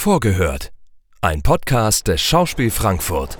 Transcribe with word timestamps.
Vorgehört. 0.00 0.72
Ein 1.20 1.42
Podcast 1.42 2.08
des 2.08 2.22
Schauspiel 2.22 2.70
Frankfurt. 2.70 3.36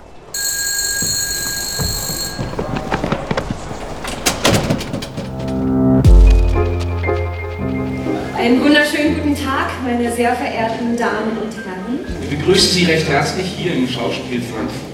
Einen 8.37 8.61
wunderschönen 8.61 9.15
guten 9.15 9.35
Tag, 9.35 9.71
meine 9.83 10.13
sehr 10.13 10.35
verehrten 10.35 10.95
Damen 10.95 11.35
und 11.39 11.51
Herren. 11.51 12.05
Ich 12.21 12.29
begrüße 12.29 12.73
Sie 12.75 12.85
recht 12.85 13.09
herzlich 13.09 13.47
hier 13.47 13.73
im 13.73 13.87
Schauspiel 13.87 14.43
Frankfurt. 14.43 14.90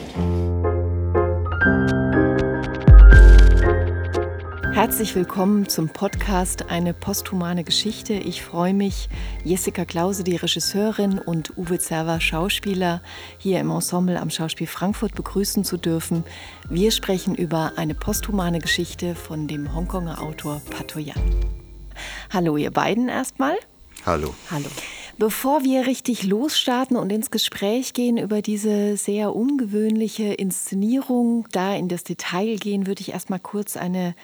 Herzlich 4.88 5.16
willkommen 5.16 5.68
zum 5.68 5.90
Podcast 5.90 6.70
Eine 6.70 6.94
posthumane 6.94 7.66
Geschichte. 7.66 8.14
Ich 8.14 8.42
freue 8.42 8.74
mich, 8.74 9.10
Jessica 9.44 9.84
Klause, 9.84 10.24
die 10.24 10.38
Regisseurin, 10.38 11.20
und 11.20 11.58
Uwe 11.58 11.78
Zerwer, 11.78 12.22
Schauspieler, 12.22 13.02
hier 13.38 13.60
im 13.60 13.70
Ensemble 13.70 14.18
am 14.18 14.30
Schauspiel 14.30 14.66
Frankfurt 14.66 15.14
begrüßen 15.14 15.66
zu 15.66 15.76
dürfen. 15.76 16.24
Wir 16.70 16.92
sprechen 16.92 17.36
über 17.36 17.74
eine 17.76 17.96
posthumane 17.96 18.60
Geschichte 18.60 19.14
von 19.14 19.50
dem 19.50 19.76
Hongkonger 19.76 20.22
Autor 20.22 20.62
Patoyan. 20.70 21.22
Hallo, 22.32 22.56
ihr 22.56 22.72
beiden 22.72 23.10
erstmal. 23.10 23.58
Hallo. 24.06 24.34
Hallo. 24.50 24.70
Bevor 25.18 25.64
wir 25.64 25.88
richtig 25.88 26.24
losstarten 26.24 26.96
und 26.96 27.12
ins 27.12 27.32
Gespräch 27.32 27.94
gehen 27.94 28.18
über 28.18 28.44
diese 28.44 28.96
sehr 28.96 29.36
ungewöhnliche 29.36 30.32
Inszenierung, 30.34 31.48
da 31.52 31.76
in 31.76 31.90
das 31.90 32.04
Detail 32.04 32.56
gehen, 32.58 32.88
würde 32.88 33.02
ich 33.02 33.14
erstmal 33.14 33.40
kurz 33.40 33.76
eine 33.76 34.16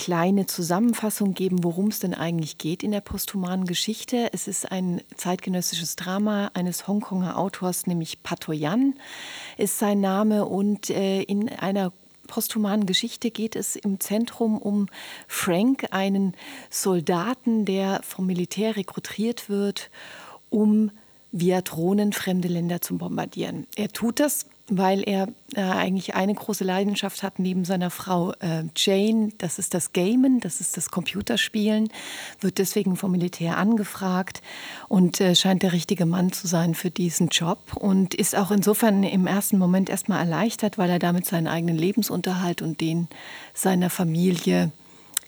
kleine 0.00 0.46
Zusammenfassung 0.46 1.34
geben, 1.34 1.62
worum 1.62 1.88
es 1.88 1.98
denn 1.98 2.14
eigentlich 2.14 2.56
geht 2.56 2.82
in 2.82 2.90
der 2.90 3.02
posthumanen 3.02 3.66
Geschichte. 3.66 4.30
Es 4.32 4.48
ist 4.48 4.72
ein 4.72 5.02
zeitgenössisches 5.14 5.94
Drama 5.94 6.50
eines 6.54 6.88
Hongkonger 6.88 7.36
Autors, 7.36 7.86
nämlich 7.86 8.22
Patoyan 8.22 8.94
ist 9.58 9.78
sein 9.78 10.00
Name. 10.00 10.46
Und 10.46 10.88
äh, 10.88 11.20
in 11.20 11.50
einer 11.50 11.92
posthumanen 12.28 12.86
Geschichte 12.86 13.30
geht 13.30 13.54
es 13.54 13.76
im 13.76 14.00
Zentrum 14.00 14.56
um 14.56 14.86
Frank, 15.28 15.88
einen 15.90 16.34
Soldaten, 16.70 17.66
der 17.66 18.00
vom 18.02 18.24
Militär 18.24 18.76
rekrutiert 18.76 19.50
wird, 19.50 19.90
um 20.48 20.92
via 21.32 21.62
Drohnen 21.62 22.12
fremde 22.12 22.48
Länder 22.48 22.80
zu 22.80 22.98
bombardieren. 22.98 23.66
Er 23.76 23.88
tut 23.88 24.20
das 24.20 24.46
weil 24.70 25.02
er 25.06 25.28
äh, 25.54 25.60
eigentlich 25.60 26.14
eine 26.14 26.32
große 26.32 26.64
Leidenschaft 26.64 27.22
hat 27.22 27.38
neben 27.38 27.64
seiner 27.64 27.90
Frau 27.90 28.32
äh, 28.40 28.64
Jane. 28.76 29.30
Das 29.38 29.58
ist 29.58 29.74
das 29.74 29.92
Gamen, 29.92 30.40
das 30.40 30.60
ist 30.60 30.76
das 30.76 30.90
Computerspielen, 30.90 31.88
wird 32.40 32.58
deswegen 32.58 32.96
vom 32.96 33.10
Militär 33.10 33.58
angefragt 33.58 34.40
und 34.88 35.20
äh, 35.20 35.34
scheint 35.34 35.62
der 35.64 35.72
richtige 35.72 36.06
Mann 36.06 36.32
zu 36.32 36.46
sein 36.46 36.74
für 36.74 36.90
diesen 36.90 37.28
Job 37.28 37.58
und 37.74 38.14
ist 38.14 38.36
auch 38.36 38.52
insofern 38.52 39.02
im 39.02 39.26
ersten 39.26 39.58
Moment 39.58 39.90
erstmal 39.90 40.20
erleichtert, 40.20 40.78
weil 40.78 40.88
er 40.88 41.00
damit 41.00 41.26
seinen 41.26 41.48
eigenen 41.48 41.76
Lebensunterhalt 41.76 42.62
und 42.62 42.80
den 42.80 43.08
seiner 43.52 43.90
Familie 43.90 44.70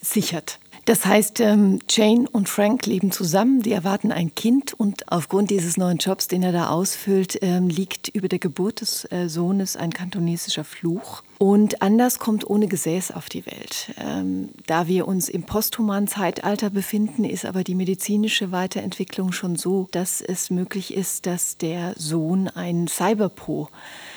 sichert. 0.01 0.61
Das 0.85 1.07
heißt, 1.07 1.39
ähm, 1.39 1.79
Jane 1.89 2.29
und 2.33 2.49
Frank 2.49 2.87
leben 2.87 3.13
zusammen, 3.13 3.63
die 3.63 3.71
erwarten 3.71 4.11
ein 4.11 4.35
Kind 4.35 4.75
und 4.75 5.13
aufgrund 5.13 5.51
dieses 5.51 5.77
neuen 5.77 5.99
Jobs, 5.99 6.27
den 6.27 6.43
er 6.43 6.51
da 6.51 6.71
ausfüllt, 6.71 7.39
ähm, 7.41 7.69
liegt 7.69 8.09
über 8.09 8.27
der 8.27 8.41
Geburt 8.41 8.81
des 8.81 9.05
äh, 9.13 9.29
Sohnes 9.29 9.77
ein 9.77 9.93
kantonesischer 9.93 10.65
Fluch. 10.65 11.23
Und 11.39 11.83
Anders 11.83 12.19
kommt 12.19 12.49
ohne 12.49 12.67
Gesäß 12.67 13.13
auf 13.13 13.29
die 13.29 13.47
Welt. 13.47 13.95
Ähm, 13.97 14.49
da 14.67 14.89
wir 14.89 15.07
uns 15.07 15.29
im 15.29 15.45
posthumanen 15.45 16.09
Zeitalter 16.09 16.71
befinden, 16.71 17.25
ist 17.25 17.45
aber 17.45 17.63
die 17.63 17.77
medizinische 17.77 18.51
Weiterentwicklung 18.51 19.31
schon 19.31 19.55
so, 19.55 19.87
dass 19.93 20.21
es 20.21 20.51
möglich 20.51 20.95
ist, 20.95 21.27
dass 21.27 21.59
der 21.59 21.95
Sohn 21.97 22.49
ein 22.49 22.89
Cyberpo 22.89 23.69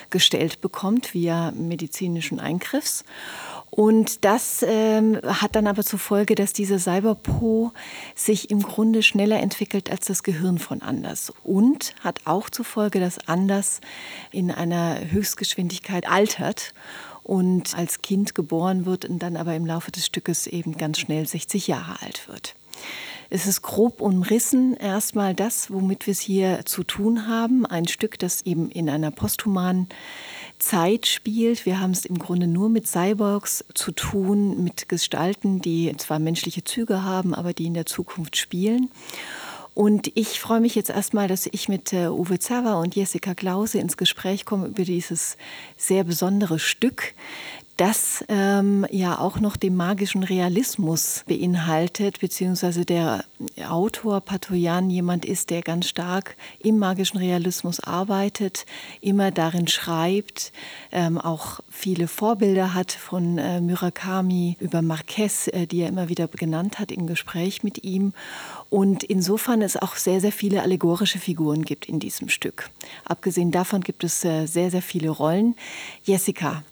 gestellt 0.10 0.62
bekommt 0.62 1.14
via 1.14 1.52
medizinischen 1.52 2.40
Eingriffs. 2.40 3.04
Und 3.76 4.24
das 4.24 4.64
ähm, 4.66 5.20
hat 5.22 5.58
dann 5.58 5.68
aber 5.68 5.84
zur 5.84 6.00
Folge, 6.00 6.36
dass 6.36 6.54
dieser 6.54 6.80
Cyberpo 6.80 7.74
sich 8.16 8.50
im 8.50 8.62
Grunde 8.62 9.04
schneller 9.04 9.42
entwickelt 9.42 9.92
als 9.92 10.06
das 10.06 10.24
Gehirn 10.24 10.60
von 10.60 10.82
Anders. 10.82 11.34
Und 11.44 11.94
hat 12.00 12.22
auch 12.24 12.50
zur 12.50 12.64
Folge, 12.64 13.02
dass 13.02 13.28
Anders 13.28 13.82
in 14.32 14.50
einer 14.50 15.12
Höchstgeschwindigkeit 15.12 16.10
altert 16.10 16.74
und 17.24 17.78
als 17.78 18.02
Kind 18.02 18.34
geboren 18.34 18.86
wird 18.86 19.04
und 19.04 19.20
dann 19.20 19.36
aber 19.36 19.54
im 19.56 19.66
Laufe 19.66 19.92
des 19.92 20.06
Stückes 20.06 20.48
eben 20.48 20.78
ganz 20.78 21.00
schnell 21.00 21.28
60 21.28 21.68
Jahre 21.68 22.02
alt 22.02 22.30
wird. 22.30 22.56
Es 23.30 23.46
ist 23.46 23.62
grob 23.62 24.00
umrissen 24.00 24.76
erstmal 24.78 25.34
das, 25.34 25.70
womit 25.70 26.08
wir 26.08 26.14
es 26.14 26.20
hier 26.22 26.62
zu 26.64 26.84
tun 26.84 27.28
haben. 27.28 27.66
Ein 27.66 27.90
Stück, 27.90 28.20
das 28.20 28.44
eben 28.44 28.70
in 28.70 28.90
einer 28.90 29.12
posthumanen 29.12 29.90
Zeit 30.60 31.06
spielt. 31.06 31.66
Wir 31.66 31.80
haben 31.80 31.92
es 31.92 32.06
im 32.06 32.18
Grunde 32.18 32.48
nur 32.48 32.70
mit 32.70 32.88
Cyborgs 32.88 33.66
zu 33.74 33.92
tun, 33.92 34.64
mit 34.64 34.90
Gestalten, 34.90 35.62
die 35.62 35.94
zwar 35.98 36.20
menschliche 36.20 36.64
Züge 36.64 37.04
haben, 37.04 37.34
aber 37.34 37.54
die 37.54 37.66
in 37.66 37.74
der 37.74 37.86
Zukunft 37.86 38.38
spielen. 38.38 38.90
Und 39.76 40.10
ich 40.16 40.40
freue 40.40 40.62
mich 40.62 40.74
jetzt 40.76 40.90
erstmal, 40.90 41.28
dass 41.28 41.48
ich 41.48 41.68
mit 41.68 41.92
äh, 41.92 42.08
Uwe 42.08 42.40
Zerwer 42.40 42.80
und 42.80 42.96
Jessica 42.96 43.34
Klause 43.34 43.80
ins 43.80 43.98
Gespräch 43.98 44.46
komme 44.46 44.68
über 44.68 44.86
dieses 44.86 45.36
sehr 45.76 46.06
besondere 46.06 46.60
Stück, 46.60 47.14
das 47.78 48.24
ähm, 48.30 48.86
ja 48.90 49.20
auch 49.20 49.40
noch 49.40 49.58
den 49.58 49.76
magischen 49.76 50.24
Realismus 50.24 51.24
beinhaltet, 51.28 52.20
beziehungsweise 52.22 52.86
der 52.86 53.26
Autor 53.68 54.22
Patoyan 54.22 54.90
jemand 54.90 55.26
ist, 55.26 55.50
der 55.50 55.62
ganz 55.62 55.90
stark 55.90 56.38
im 56.60 56.78
magischen 56.78 57.18
Realismus 57.18 57.82
arbeitet, 57.82 58.66
immer 59.02 59.32
darin 59.32 59.68
schreibt, 59.68 60.54
ähm, 60.92 61.18
auch 61.18 61.60
viele 61.70 62.08
Vorbilder 62.08 62.74
hat 62.74 62.94
von 62.94 63.38
äh, 63.38 63.60
Murakami 63.60 64.56
über 64.60 64.82
Marquez, 64.82 65.48
äh, 65.50 65.68
die 65.68 65.82
er 65.82 65.90
immer 65.90 66.08
wieder 66.08 66.28
genannt 66.30 66.80
hat 66.80 66.92
im 66.92 67.08
Gespräch 67.08 67.64
mit 67.64 67.84
ihm. 67.84 68.14
Und 68.70 69.04
insofern 69.04 69.62
es 69.62 69.76
auch 69.76 69.96
sehr, 69.96 70.22
sehr 70.22 70.32
viele 70.32 70.62
allegorische 70.62 71.20
Figuren 71.20 71.64
gibt 71.64 71.88
in 71.88 72.00
diesem 72.00 72.30
Stück. 72.30 72.70
Abgesehen 73.04 73.52
davon 73.52 73.82
gibt 73.82 74.04
es 74.04 74.24
äh, 74.24 74.46
sehr, 74.46 74.72
sehr 74.72 74.82
viele 74.82 75.10
Rollen. 75.10 75.56
Jessica, 76.04 76.64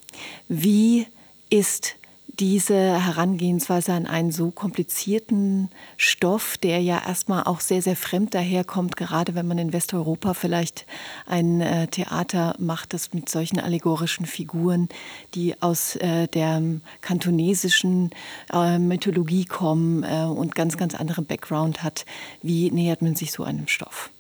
wie 0.48 1.08
ist 1.50 1.96
diese 2.40 2.76
Herangehensweise 2.76 3.94
an 3.94 4.08
einen 4.08 4.32
so 4.32 4.50
komplizierten 4.50 5.70
Stoff, 5.98 6.58
der 6.58 6.82
ja 6.82 7.02
erstmal 7.06 7.44
auch 7.44 7.60
sehr, 7.60 7.82
sehr 7.84 7.96
fremd 7.96 8.34
daherkommt, 8.34 8.98
gerade 8.98 9.36
wenn 9.36 9.48
man 9.48 9.60
in 9.60 9.72
Westeuropa 9.72 10.34
vielleicht 10.34 10.88
ein 11.28 11.62
äh, 11.62 11.88
Theater 11.88 12.56
macht, 12.58 12.94
das 12.94 13.14
mit 13.14 13.30
solchen 13.30 13.60
allegorischen 13.60 14.26
Figuren, 14.26 14.90
die 15.36 15.62
aus 15.62 15.96
äh, 15.98 16.28
der 16.28 16.62
kantonesischen 17.02 18.10
äh, 18.52 18.80
Mythologie 18.80 19.46
kommen 19.46 20.04
und 20.04 20.56
ganz, 20.56 20.78
ganz 20.78 20.96
anderen 20.96 21.26
Background 21.26 21.84
hat. 21.84 22.06
Wie 22.42 22.72
nähert 22.72 23.02
man 23.02 23.16
sich 23.16 23.32
so 23.32 23.44
einem 23.44 23.68
Stoff? 23.68 24.13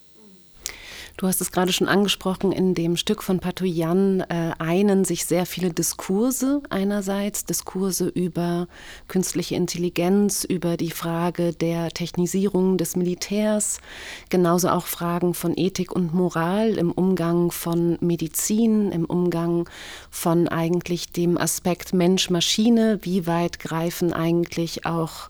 Du 1.16 1.28
hast 1.28 1.42
es 1.42 1.52
gerade 1.52 1.72
schon 1.72 1.88
angesprochen, 1.88 2.52
in 2.52 2.74
dem 2.74 2.98
Stück 2.98 3.22
von 3.22 3.40
Patoyan 3.40 4.22
äh, 4.22 4.54
einen 4.58 5.06
sich 5.06 5.26
sehr 5.26 5.46
viele 5.46 5.72
Diskurse 5.72 6.64
einerseits, 6.72 7.46
Diskurse 7.46 8.08
über 8.08 8.68
künstliche 9.08 9.54
Intelligenz, 9.54 10.44
über 10.44 10.76
die 10.76 10.90
Frage 10.90 11.54
der 11.54 11.90
Technisierung 11.90 12.80
des 12.80 12.96
Militärs, 12.96 13.80
genauso 14.30 14.70
auch 14.70 14.88
Fragen 14.88 15.36
von 15.36 15.54
Ethik 15.56 15.92
und 15.92 16.16
Moral 16.16 16.80
im 16.80 16.92
Umgang 16.92 17.52
von 17.52 18.00
Medizin, 18.02 18.92
im 18.92 19.06
Umgang 19.06 19.70
von 20.10 20.48
eigentlich 20.48 21.12
dem 21.12 21.38
Aspekt 21.38 21.94
Mensch-Maschine, 21.94 23.00
wie 23.04 23.28
weit 23.28 23.60
greifen 23.60 24.14
eigentlich 24.14 24.88
auch 24.88 25.30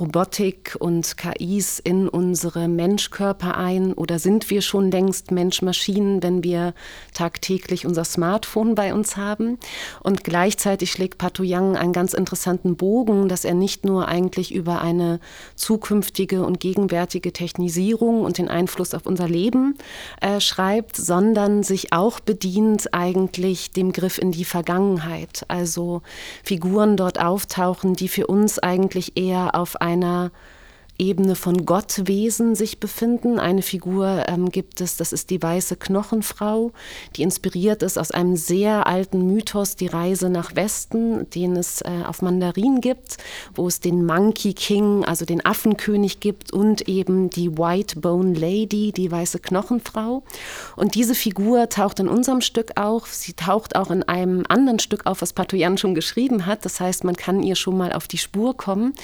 Robotik 0.00 0.76
und 0.80 1.16
KIs 1.16 1.78
in 1.78 2.08
unsere 2.08 2.66
Menschkörper 2.66 3.56
ein 3.56 3.92
oder 3.92 4.18
sind 4.18 4.50
wir 4.50 4.60
schon 4.60 4.90
längst 4.90 5.30
Mensch-Maschinen, 5.30 6.20
wenn 6.20 6.42
wir 6.42 6.74
tagtäglich 7.12 7.86
unser 7.86 8.04
Smartphone 8.04 8.74
bei 8.74 8.92
uns 8.92 9.16
haben? 9.16 9.56
Und 10.02 10.24
gleichzeitig 10.24 10.90
schlägt 10.90 11.18
Pato 11.18 11.44
Young 11.46 11.76
einen 11.76 11.92
ganz 11.92 12.12
interessanten 12.12 12.76
Bogen, 12.76 13.28
dass 13.28 13.44
er 13.44 13.54
nicht 13.54 13.84
nur 13.84 14.08
eigentlich 14.08 14.52
über 14.52 14.80
eine 14.80 15.20
zukünftige 15.54 16.44
und 16.44 16.58
gegenwärtige 16.58 17.32
Technisierung 17.32 18.22
und 18.22 18.38
den 18.38 18.48
Einfluss 18.48 18.94
auf 18.94 19.06
unser 19.06 19.28
Leben 19.28 19.78
äh, 20.20 20.40
schreibt, 20.40 20.96
sondern 20.96 21.62
sich 21.62 21.92
auch 21.92 22.18
bedient 22.18 22.92
eigentlich 22.92 23.70
dem 23.70 23.92
Griff 23.92 24.18
in 24.18 24.32
die 24.32 24.44
Vergangenheit. 24.44 25.44
Also 25.46 26.02
Figuren 26.42 26.96
dort 26.96 27.20
auftauchen, 27.20 27.94
die 27.94 28.08
für 28.08 28.26
uns 28.26 28.58
eigentlich 28.58 29.16
eher 29.16 29.54
auf 29.54 29.83
einer 29.84 30.30
Ebene 30.98 31.34
von 31.34 31.66
Gottwesen 31.66 32.54
sich 32.54 32.78
befinden. 32.78 33.40
Eine 33.40 33.62
Figur 33.62 34.24
ähm, 34.28 34.50
gibt 34.50 34.80
es, 34.80 34.96
das 34.96 35.12
ist 35.12 35.30
die 35.30 35.42
weiße 35.42 35.76
Knochenfrau, 35.76 36.70
die 37.16 37.22
inspiriert 37.22 37.82
ist 37.82 37.98
aus 37.98 38.12
einem 38.12 38.36
sehr 38.36 38.86
alten 38.86 39.26
Mythos, 39.26 39.74
die 39.74 39.88
Reise 39.88 40.30
nach 40.30 40.54
Westen, 40.54 41.28
den 41.30 41.56
es 41.56 41.80
äh, 41.80 41.90
auf 42.06 42.22
Mandarin 42.22 42.80
gibt, 42.80 43.16
wo 43.54 43.66
es 43.66 43.80
den 43.80 44.06
Monkey 44.06 44.54
King, 44.54 45.04
also 45.04 45.24
den 45.24 45.44
Affenkönig 45.44 46.20
gibt 46.20 46.52
und 46.52 46.88
eben 46.88 47.28
die 47.28 47.58
White 47.58 47.98
Bone 47.98 48.34
Lady, 48.34 48.92
die 48.92 49.10
weiße 49.10 49.40
Knochenfrau. 49.40 50.22
Und 50.76 50.94
diese 50.94 51.16
Figur 51.16 51.68
taucht 51.68 51.98
in 51.98 52.08
unserem 52.08 52.40
Stück 52.40 52.72
auch. 52.76 53.06
Sie 53.06 53.32
taucht 53.32 53.74
auch 53.74 53.90
in 53.90 54.04
einem 54.04 54.44
anderen 54.48 54.78
Stück 54.78 55.06
auf, 55.06 55.22
was 55.22 55.32
Patoyan 55.32 55.76
schon 55.76 55.96
geschrieben 55.96 56.46
hat. 56.46 56.64
Das 56.64 56.78
heißt, 56.78 57.02
man 57.02 57.16
kann 57.16 57.42
ihr 57.42 57.56
schon 57.56 57.76
mal 57.76 57.92
auf 57.92 58.06
die 58.06 58.18
Spur 58.18 58.56
kommen, 58.56 58.94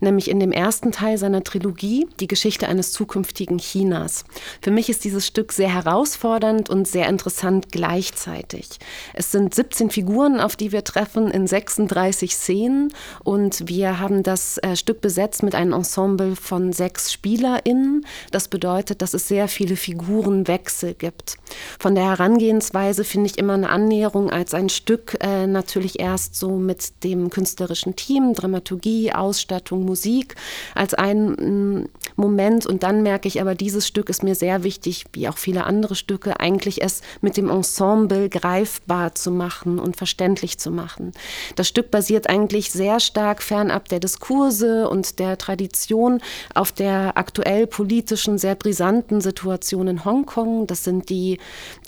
nämlich 0.00 0.30
in 0.30 0.38
dem 0.38 0.52
ersten 0.52 0.92
Teil 0.92 1.18
seiner 1.24 1.42
Trilogie, 1.42 2.06
die 2.20 2.26
Geschichte 2.26 2.68
eines 2.68 2.92
zukünftigen 2.92 3.56
Chinas. 3.56 4.26
Für 4.60 4.70
mich 4.70 4.90
ist 4.90 5.04
dieses 5.04 5.26
Stück 5.26 5.52
sehr 5.52 5.72
herausfordernd 5.72 6.68
und 6.68 6.86
sehr 6.86 7.08
interessant 7.08 7.72
gleichzeitig. 7.72 8.68
Es 9.14 9.32
sind 9.32 9.54
17 9.54 9.88
Figuren, 9.88 10.38
auf 10.38 10.54
die 10.54 10.70
wir 10.70 10.84
treffen, 10.84 11.30
in 11.30 11.46
36 11.46 12.36
Szenen 12.36 12.92
und 13.22 13.68
wir 13.68 14.00
haben 14.00 14.22
das 14.22 14.58
äh, 14.58 14.76
Stück 14.76 15.00
besetzt 15.00 15.42
mit 15.42 15.54
einem 15.54 15.72
Ensemble 15.72 16.36
von 16.36 16.74
sechs 16.74 17.10
SpielerInnen. 17.10 18.04
Das 18.30 18.48
bedeutet, 18.48 19.00
dass 19.00 19.14
es 19.14 19.26
sehr 19.26 19.48
viele 19.48 19.76
Figurenwechsel 19.76 20.92
gibt. 20.92 21.38
Von 21.78 21.94
der 21.94 22.04
Herangehensweise 22.04 23.04
finde 23.04 23.30
ich 23.30 23.38
immer 23.38 23.54
eine 23.54 23.70
Annäherung 23.70 24.28
als 24.28 24.52
ein 24.52 24.68
Stück 24.68 25.16
äh, 25.20 25.46
natürlich 25.46 26.00
erst 26.00 26.34
so 26.34 26.50
mit 26.50 27.02
dem 27.02 27.30
künstlerischen 27.30 27.96
Team, 27.96 28.34
Dramaturgie, 28.34 29.12
Ausstattung, 29.12 29.86
Musik 29.86 30.34
als 30.74 30.92
ein 30.92 31.13
einen 31.14 31.80
mm, 31.80 31.88
Moment 32.16 32.66
und 32.66 32.82
dann 32.82 33.02
merke 33.02 33.26
ich 33.26 33.40
aber, 33.40 33.54
dieses 33.54 33.86
Stück 33.86 34.08
ist 34.08 34.22
mir 34.22 34.34
sehr 34.34 34.62
wichtig, 34.62 35.04
wie 35.12 35.28
auch 35.28 35.38
viele 35.38 35.64
andere 35.64 35.94
Stücke, 35.94 36.38
eigentlich 36.38 36.82
es 36.82 37.00
mit 37.20 37.36
dem 37.36 37.50
Ensemble 37.50 38.28
greifbar 38.28 39.14
zu 39.14 39.30
machen 39.30 39.78
und 39.78 39.96
verständlich 39.96 40.58
zu 40.58 40.70
machen. 40.70 41.12
Das 41.56 41.68
Stück 41.68 41.90
basiert 41.90 42.28
eigentlich 42.28 42.70
sehr 42.70 43.00
stark 43.00 43.42
fernab 43.42 43.88
der 43.88 44.00
Diskurse 44.00 44.88
und 44.88 45.18
der 45.18 45.38
Tradition 45.38 46.20
auf 46.54 46.72
der 46.72 47.16
aktuell 47.16 47.66
politischen, 47.66 48.38
sehr 48.38 48.54
brisanten 48.54 49.20
Situation 49.20 49.88
in 49.88 50.04
Hongkong. 50.04 50.66
Das 50.66 50.84
sind 50.84 51.08
die 51.10 51.38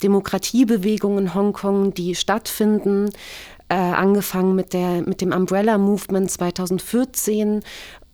Demokratiebewegungen 0.03 1.27
in 1.27 1.33
Hongkong, 1.33 1.93
die 1.93 2.15
stattfinden. 2.15 3.09
Äh, 3.69 3.75
angefangen 3.75 4.55
mit, 4.55 4.71
der, 4.71 5.01
mit 5.01 5.19
dem 5.19 5.33
Umbrella 5.33 5.77
Movement 5.77 6.31
2014 6.31 7.57
äh, 7.57 7.61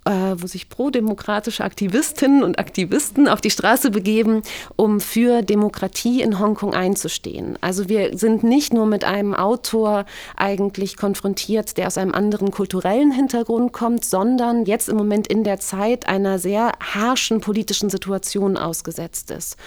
wo 0.06 0.48
sich 0.48 0.70
prodemokratische 0.70 1.64
Aktivistinnen 1.64 2.44
und 2.44 2.60
Aktivisten 2.60 3.28
auf 3.28 3.42
die 3.42 3.50
Straße 3.50 3.92
begeben, 3.92 4.42
um 4.76 5.00
für 5.00 5.42
Demokratie 5.42 6.22
in 6.22 6.40
Hongkong 6.40 6.74
einzustehen. 6.74 7.58
Also 7.62 7.88
wir 7.90 8.18
sind 8.18 8.44
nicht 8.44 8.74
nur 8.74 8.86
mit 8.86 9.04
einem 9.04 9.34
Autor 9.34 10.06
eigentlich 10.36 10.98
konfrontiert, 10.98 11.78
der 11.78 11.88
aus 11.88 11.98
einem 11.98 12.14
anderen 12.14 12.52
kulturellen 12.52 13.12
Hintergrund 13.12 13.72
kommt, 13.74 14.06
sondern 14.06 14.66
jetzt 14.66 14.90
im 14.90 14.98
Moment 14.98 15.28
in 15.28 15.44
der 15.44 15.60
Zeit 15.60 16.08
einer 16.08 16.40
sehr 16.40 16.72
harschen 16.82 17.40
politischen 17.42 17.90
Situation 17.90 18.58
ausgesetzt 18.58 19.32
ist. 19.32 19.58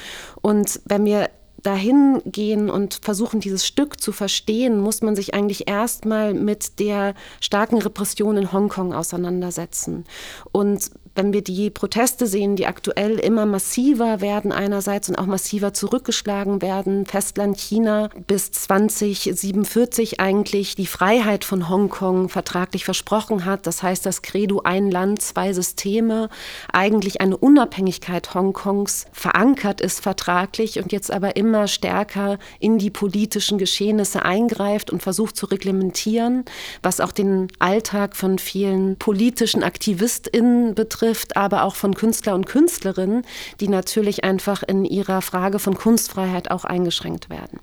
Und 0.43 0.81
wenn 0.85 1.05
wir 1.05 1.31
dahin 1.67 2.23
gehen 2.25 2.71
und 2.71 3.01
versuchen, 3.03 3.41
dieses 3.41 3.67
Stück 3.67 4.01
zu 4.01 4.13
verstehen, 4.13 4.79
muss 4.79 5.03
man 5.03 5.17
sich 5.17 5.35
eigentlich 5.35 5.69
erstmal 5.69 6.33
mit 6.33 6.79
der 6.79 7.15
starken 7.41 7.83
Repression 7.83 8.37
in 8.37 8.53
Hongkong 8.53 8.93
auseinandersetzen. 8.93 10.05
Und 10.53 10.91
wenn 11.17 11.33
wir 11.33 11.43
die 11.43 11.71
Proteste 11.71 12.27
sehen, 12.27 12.57
die 12.57 12.67
aktuell 12.67 13.19
immer 13.19 13.47
massiver 13.47 14.21
werden 14.21 14.53
einerseits 14.53 15.09
und 15.09 15.17
auch 15.17 15.27
massiver 15.27 15.73
zurückgeschlagen 15.73 16.61
werden, 16.61 17.07
Festland 17.07 17.59
China 17.59 18.11
bis 18.27 18.53
2047 18.53 20.21
eigentlich 20.21 20.75
die 20.75 20.87
Freiheit 20.87 21.45
von 21.45 21.69
Hongkong 21.71 22.29
vertraglich 22.29 22.85
versprochen 22.85 23.47
hat. 23.47 23.67
Das 23.67 23.83
heißt, 23.83 24.05
das 24.05 24.21
Credo 24.21 24.61
ein 24.63 24.91
Land, 24.91 25.23
zwei 25.23 25.55
Systeme, 25.55 26.29
eigentlich 26.71 27.21
eine 27.23 27.37
Unabhängigkeit 27.37 28.35
Hongkongs 28.35 29.07
verankert 29.13 29.81
ist 29.81 30.03
vertraglich 30.03 30.79
und 30.79 30.93
jetzt 30.93 31.11
aber 31.11 31.37
immer 31.37 31.67
stärker 31.67 32.39
in 32.61 32.79
die 32.79 32.91
politischen 32.91 33.57
Geschehnisse 33.57 34.23
eingreift 34.23 34.91
und 34.91 35.03
versucht 35.03 35.37
zu 35.37 35.47
reglementieren, 35.47 36.45
was 36.83 37.01
auch 37.01 37.13
den 37.13 37.49
Alltag 37.59 38.17
von 38.17 38.39
vielen 38.39 38.97
politischen 38.97 39.63
AktivistInnen 39.63 40.75
betrifft 40.75 41.06
betrifft, 41.07 41.37
aber 41.37 41.63
auch 41.63 41.77
von 41.77 41.95
Künstler 41.95 42.35
und 42.35 42.47
Künstlerinnen, 42.47 43.25
die 43.61 43.69
natürlich 43.69 44.25
einfach 44.25 44.63
in 44.63 44.85
ihrer 44.85 45.23
Frage 45.23 45.59
von 45.59 45.77
Kunstfreiheit 45.77 46.51
auch 46.51 46.65
eingeschränkt 46.65 47.31
werden. 47.31 47.61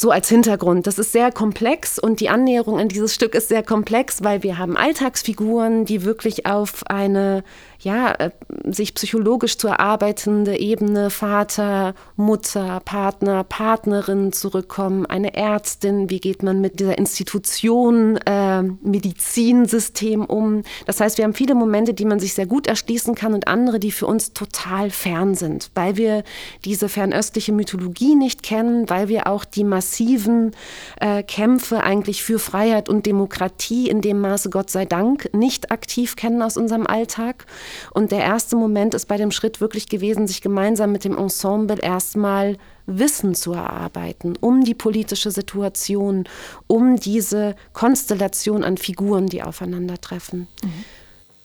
So 0.00 0.10
als 0.10 0.30
Hintergrund. 0.30 0.86
Das 0.86 0.98
ist 0.98 1.12
sehr 1.12 1.30
komplex 1.30 1.98
und 1.98 2.20
die 2.20 2.30
Annäherung 2.30 2.78
an 2.78 2.88
dieses 2.88 3.14
Stück 3.14 3.34
ist 3.34 3.48
sehr 3.48 3.62
komplex, 3.62 4.24
weil 4.24 4.42
wir 4.42 4.56
haben 4.56 4.74
Alltagsfiguren, 4.74 5.84
die 5.84 6.04
wirklich 6.04 6.46
auf 6.46 6.86
eine 6.86 7.44
ja, 7.82 8.12
äh, 8.12 8.30
sich 8.64 8.94
psychologisch 8.94 9.56
zu 9.56 9.68
erarbeitende 9.68 10.58
Ebene 10.58 11.10
Vater, 11.10 11.94
Mutter, 12.16 12.80
Partner, 12.84 13.42
Partnerin 13.44 14.32
zurückkommen, 14.32 15.06
eine 15.06 15.34
Ärztin, 15.34 16.10
wie 16.10 16.20
geht 16.20 16.42
man 16.42 16.60
mit 16.60 16.78
dieser 16.80 16.98
Institution, 16.98 18.18
äh, 18.18 18.62
Medizinsystem 18.62 20.24
um. 20.24 20.62
Das 20.86 21.00
heißt, 21.00 21.16
wir 21.16 21.24
haben 21.24 21.34
viele 21.34 21.54
Momente, 21.54 21.94
die 21.94 22.04
man 22.04 22.20
sich 22.20 22.34
sehr 22.34 22.46
gut 22.46 22.66
erschließen 22.66 23.14
kann 23.14 23.32
und 23.32 23.48
andere, 23.48 23.80
die 23.80 23.92
für 23.92 24.06
uns 24.06 24.34
total 24.34 24.90
fern 24.90 25.34
sind, 25.34 25.70
weil 25.74 25.96
wir 25.96 26.24
diese 26.64 26.88
fernöstliche 26.88 27.52
Mythologie 27.52 28.14
nicht 28.14 28.42
kennen, 28.42 28.90
weil 28.90 29.08
wir 29.08 29.26
auch 29.26 29.44
die 29.44 29.64
massiven 29.90 30.52
äh, 31.00 31.22
Kämpfe 31.22 31.82
eigentlich 31.82 32.22
für 32.22 32.38
Freiheit 32.38 32.88
und 32.88 33.06
Demokratie 33.06 33.88
in 33.88 34.00
dem 34.00 34.20
Maße, 34.20 34.48
Gott 34.48 34.70
sei 34.70 34.86
Dank, 34.86 35.28
nicht 35.34 35.72
aktiv 35.72 36.14
kennen 36.14 36.42
aus 36.42 36.56
unserem 36.56 36.86
Alltag. 36.86 37.46
Und 37.92 38.12
der 38.12 38.20
erste 38.20 38.54
Moment 38.54 38.94
ist 38.94 39.06
bei 39.06 39.16
dem 39.16 39.32
Schritt 39.32 39.60
wirklich 39.60 39.88
gewesen, 39.88 40.28
sich 40.28 40.42
gemeinsam 40.42 40.92
mit 40.92 41.04
dem 41.04 41.18
Ensemble 41.18 41.78
erstmal 41.80 42.56
Wissen 42.86 43.34
zu 43.34 43.52
erarbeiten, 43.52 44.34
um 44.40 44.64
die 44.64 44.74
politische 44.74 45.30
Situation, 45.30 46.24
um 46.66 46.96
diese 46.96 47.56
Konstellation 47.72 48.64
an 48.64 48.76
Figuren, 48.76 49.26
die 49.26 49.42
aufeinandertreffen. 49.42 50.46
Mhm. 50.62 50.84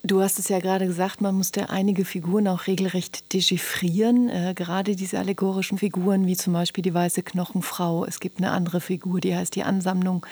Du 0.05 0.21
hast 0.21 0.37
es 0.37 0.49
ja 0.49 0.59
gerade 0.59 0.85
gesagt, 0.85 1.21
man 1.21 1.33
musste 1.33 1.71
einige 1.71 2.05
Figuren 2.05 2.47
auch 2.47 2.67
regelrecht 2.67 3.33
dechiffrieren. 3.33 4.29
Äh, 4.29 4.53
gerade 4.55 4.95
diese 4.95 5.17
allegorischen 5.17 5.79
Figuren, 5.79 6.27
wie 6.27 6.37
zum 6.37 6.53
Beispiel 6.53 6.83
die 6.83 6.93
weiße 6.93 7.23
Knochenfrau. 7.23 8.05
Es 8.05 8.19
gibt 8.19 8.37
eine 8.37 8.51
andere 8.51 8.81
Figur, 8.81 9.19
die 9.19 9.35
heißt 9.35 9.55
die 9.55 9.63
Ansammlung 9.63 10.23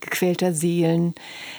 gequälter 0.00 0.52
Seelen. 0.52 1.14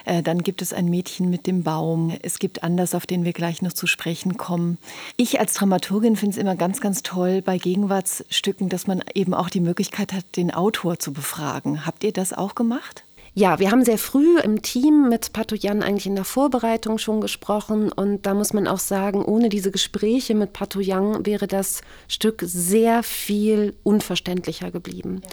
Äh, 0.06 0.22
dann 0.22 0.44
gibt 0.44 0.62
es 0.62 0.72
ein 0.72 0.86
Mädchen 0.86 1.32
mit 1.32 1.48
dem 1.48 1.64
Baum. 1.64 2.16
Es 2.22 2.38
gibt 2.38 2.62
Anders, 2.62 2.94
auf 2.94 3.08
den 3.08 3.26
wir 3.26 3.34
gleich 3.34 3.64
noch 3.64 3.74
zu 3.74 3.88
sprechen 3.88 4.38
kommen. 4.38 4.78
Ich 5.18 5.40
als 5.40 5.56
Dramaturgin 5.56 6.16
finde 6.16 6.36
es 6.36 6.38
immer 6.38 6.56
ganz, 6.56 6.80
ganz 6.80 7.02
toll 7.02 7.42
bei 7.42 7.58
Gegenwartsstücken, 7.58 8.70
dass 8.70 8.86
man 8.86 9.02
eben 9.16 9.34
auch 9.34 9.50
die 9.50 9.62
Möglichkeit 9.62 10.14
hat, 10.14 10.26
den 10.36 10.54
Autor 10.54 11.00
zu 11.00 11.12
befragen. 11.12 11.88
Habt 11.88 12.04
ihr 12.04 12.14
das 12.14 12.34
auch 12.34 12.54
gemacht? 12.54 13.04
Ja, 13.36 13.58
wir 13.58 13.72
haben 13.72 13.84
sehr 13.84 13.98
früh 13.98 14.38
im 14.42 14.62
Team 14.62 15.10
mit 15.10 15.34
Patoyan 15.34 15.82
eigentlich 15.82 16.06
in 16.06 16.14
der 16.14 16.24
Vorbereitung 16.24 17.00
schon 17.00 17.20
gesprochen 17.20 17.92
und 17.92 18.28
da 18.28 18.36
muss 18.36 18.54
man 18.54 18.68
auch 18.68 18.78
sagen, 18.78 19.26
ohne 19.26 19.50
diese 19.50 19.72
Gespräche 19.72 20.36
mit 20.36 20.54
Patoyan 20.54 21.26
wäre 21.26 21.48
das 21.48 21.82
Stück 22.08 22.44
sehr 22.46 23.02
viel 23.02 23.74
unverständlicher 23.82 24.70
geblieben. 24.70 25.24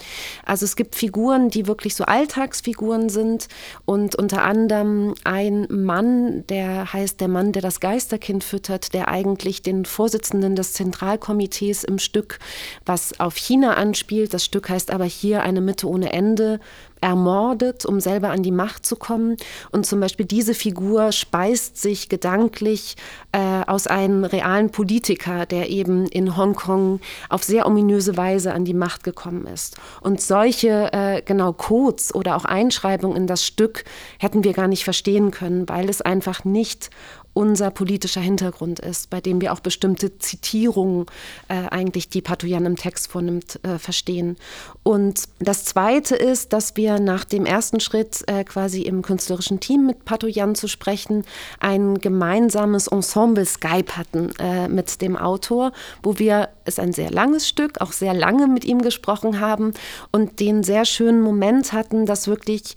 Also 0.43 0.65
es 0.65 0.75
gibt 0.75 0.95
Figuren, 0.95 1.51
die 1.51 1.67
wirklich 1.67 1.93
so 1.93 2.03
Alltagsfiguren 2.05 3.09
sind 3.09 3.49
und 3.85 4.15
unter 4.15 4.41
anderem 4.45 5.13
ein 5.23 5.67
Mann, 5.69 6.43
der 6.47 6.91
heißt 6.93 7.21
der 7.21 7.27
Mann, 7.27 7.51
der 7.51 7.61
das 7.61 7.79
Geisterkind 7.79 8.43
füttert, 8.43 8.95
der 8.95 9.09
eigentlich 9.09 9.61
den 9.61 9.85
Vorsitzenden 9.85 10.55
des 10.55 10.73
Zentralkomitees 10.73 11.83
im 11.83 11.99
Stück, 11.99 12.39
was 12.83 13.19
auf 13.19 13.35
China 13.35 13.75
anspielt. 13.75 14.33
Das 14.33 14.43
Stück 14.43 14.69
heißt 14.69 14.89
aber 14.89 15.05
hier 15.05 15.43
eine 15.43 15.61
Mitte 15.61 15.87
ohne 15.87 16.11
Ende 16.11 16.59
ermordet, 17.01 17.85
um 17.85 17.99
selber 17.99 18.29
an 18.29 18.43
die 18.43 18.51
Macht 18.51 18.85
zu 18.85 18.95
kommen. 18.95 19.37
Und 19.71 19.85
zum 19.85 19.99
Beispiel 19.99 20.25
diese 20.25 20.53
Figur 20.53 21.11
speist 21.11 21.77
sich 21.77 22.09
gedanklich 22.09 22.95
äh, 23.31 23.63
aus 23.67 23.87
einem 23.87 24.23
realen 24.23 24.69
Politiker, 24.69 25.45
der 25.45 25.69
eben 25.69 26.05
in 26.07 26.37
Hongkong 26.37 26.99
auf 27.29 27.43
sehr 27.43 27.65
ominöse 27.65 28.15
Weise 28.17 28.53
an 28.53 28.65
die 28.65 28.73
Macht 28.73 29.03
gekommen 29.03 29.47
ist. 29.47 29.77
Und 30.01 30.21
solche 30.21 30.93
äh, 30.93 31.21
genau 31.23 31.53
Codes 31.53 32.13
oder 32.13 32.35
auch 32.35 32.45
Einschreibungen 32.45 33.17
in 33.17 33.27
das 33.27 33.45
Stück 33.45 33.83
hätten 34.19 34.43
wir 34.43 34.53
gar 34.53 34.67
nicht 34.67 34.83
verstehen 34.83 35.31
können, 35.31 35.67
weil 35.67 35.89
es 35.89 36.01
einfach 36.01 36.45
nicht 36.45 36.89
unser 37.33 37.71
politischer 37.71 38.21
Hintergrund 38.21 38.79
ist, 38.79 39.09
bei 39.09 39.21
dem 39.21 39.41
wir 39.41 39.53
auch 39.53 39.61
bestimmte 39.61 40.17
Zitierungen 40.17 41.05
äh, 41.47 41.67
eigentlich, 41.69 42.09
die 42.09 42.21
Patoyan 42.21 42.65
im 42.65 42.75
Text 42.75 43.11
vornimmt, 43.11 43.59
äh, 43.63 43.77
verstehen. 43.77 44.37
Und 44.83 45.23
das 45.39 45.65
Zweite 45.65 46.15
ist, 46.15 46.53
dass 46.53 46.75
wir 46.75 46.99
nach 46.99 47.23
dem 47.23 47.45
ersten 47.45 47.79
Schritt 47.79 48.23
äh, 48.27 48.43
quasi 48.43 48.81
im 48.81 49.01
künstlerischen 49.01 49.59
Team 49.59 49.85
mit 49.85 50.05
Patoyan 50.05 50.55
zu 50.55 50.67
sprechen, 50.67 51.23
ein 51.59 51.99
gemeinsames 51.99 52.87
Ensemble 52.87 53.45
Skype 53.45 53.95
hatten 53.95 54.31
äh, 54.39 54.67
mit 54.67 55.01
dem 55.01 55.15
Autor, 55.15 55.71
wo 56.03 56.19
wir, 56.19 56.49
es 56.65 56.79
ein 56.79 56.93
sehr 56.93 57.11
langes 57.11 57.47
Stück, 57.47 57.81
auch 57.81 57.91
sehr 57.91 58.13
lange 58.13 58.47
mit 58.47 58.65
ihm 58.65 58.81
gesprochen 58.81 59.39
haben 59.39 59.73
und 60.11 60.39
den 60.39 60.63
sehr 60.63 60.85
schönen 60.85 61.21
Moment 61.21 61.73
hatten, 61.73 62.05
dass 62.05 62.27
wirklich 62.27 62.75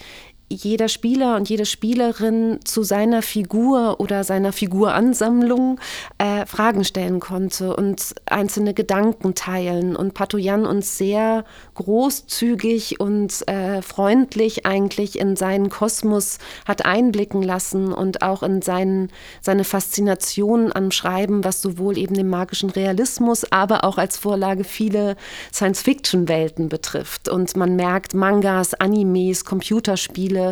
jeder 0.55 0.89
Spieler 0.89 1.37
und 1.37 1.49
jede 1.49 1.67
Spielerin 1.67 2.61
zu 2.65 2.83
seiner 2.83 3.23
Figur 3.23 4.01
oder 4.01 4.25
seiner 4.25 4.53
Figuransammlung 4.53 5.81
äh, 6.19 6.47
Fragen 6.47 6.85
stellen 6.85 7.21
konnte 7.21 7.75
und 7.75 8.15
einzelne 8.27 8.75
Gedanken 8.75 9.35
teilen. 9.35 9.97
Und 9.97 10.15
Patoyan 10.15 10.67
uns 10.67 10.99
sehr 10.99 11.45
großzügig 11.75 13.01
und 13.01 13.47
äh, 13.49 13.83
freundlich 13.83 14.67
eigentlich 14.67 15.19
in 15.19 15.37
seinen 15.37 15.71
Kosmos 15.71 16.39
hat 16.67 16.85
einblicken 16.85 17.43
lassen 17.43 17.93
und 17.93 18.23
auch 18.23 18.43
in 18.43 18.63
seinen, 18.63 19.11
seine 19.41 19.65
Faszination 19.65 20.71
am 20.75 20.91
Schreiben, 20.91 21.45
was 21.45 21.63
sowohl 21.63 21.99
eben 21.99 22.15
den 22.15 22.29
magischen 22.29 22.71
Realismus, 22.71 23.51
aber 23.51 23.85
auch 23.85 23.99
als 23.99 24.19
Vorlage 24.19 24.65
viele 24.65 25.17
Science-Fiction-Welten 25.53 26.69
betrifft. 26.69 27.29
Und 27.29 27.57
man 27.57 27.77
merkt 27.77 28.15
Mangas, 28.15 28.75
Animes, 28.75 29.45
Computerspiele, 29.45 30.44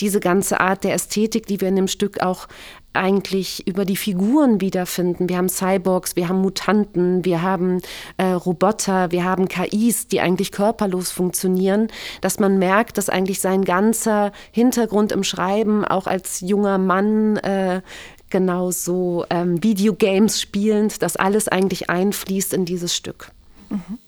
diese 0.00 0.20
ganze 0.20 0.60
Art 0.60 0.82
der 0.82 0.94
Ästhetik, 0.94 1.46
die 1.46 1.60
wir 1.60 1.68
in 1.68 1.76
dem 1.76 1.88
Stück 1.88 2.20
auch 2.20 2.48
eigentlich 2.96 3.66
über 3.68 3.84
die 3.84 3.96
Figuren 3.96 4.60
wiederfinden. 4.60 5.28
Wir 5.28 5.36
haben 5.36 5.48
Cyborgs, 5.48 6.16
wir 6.16 6.28
haben 6.28 6.40
Mutanten, 6.40 7.24
wir 7.24 7.42
haben 7.42 7.80
äh, 8.16 8.30
Roboter, 8.30 9.12
wir 9.12 9.24
haben 9.24 9.48
KIs, 9.48 10.08
die 10.08 10.20
eigentlich 10.20 10.50
körperlos 10.50 11.10
funktionieren, 11.10 11.88
dass 12.22 12.40
man 12.40 12.58
merkt, 12.58 12.98
dass 12.98 13.08
eigentlich 13.08 13.40
sein 13.40 13.64
ganzer 13.64 14.32
Hintergrund 14.50 15.12
im 15.12 15.22
Schreiben 15.22 15.84
auch 15.84 16.06
als 16.06 16.40
junger 16.40 16.78
Mann 16.78 17.36
äh, 17.36 17.82
genauso 18.30 19.24
ähm, 19.30 19.62
Videogames 19.62 20.40
spielend, 20.40 21.02
dass 21.02 21.16
alles 21.16 21.48
eigentlich 21.48 21.88
einfließt 21.90 22.54
in 22.54 22.64
dieses 22.64 22.94
Stück. 22.94 23.30
Mhm. 23.68 23.98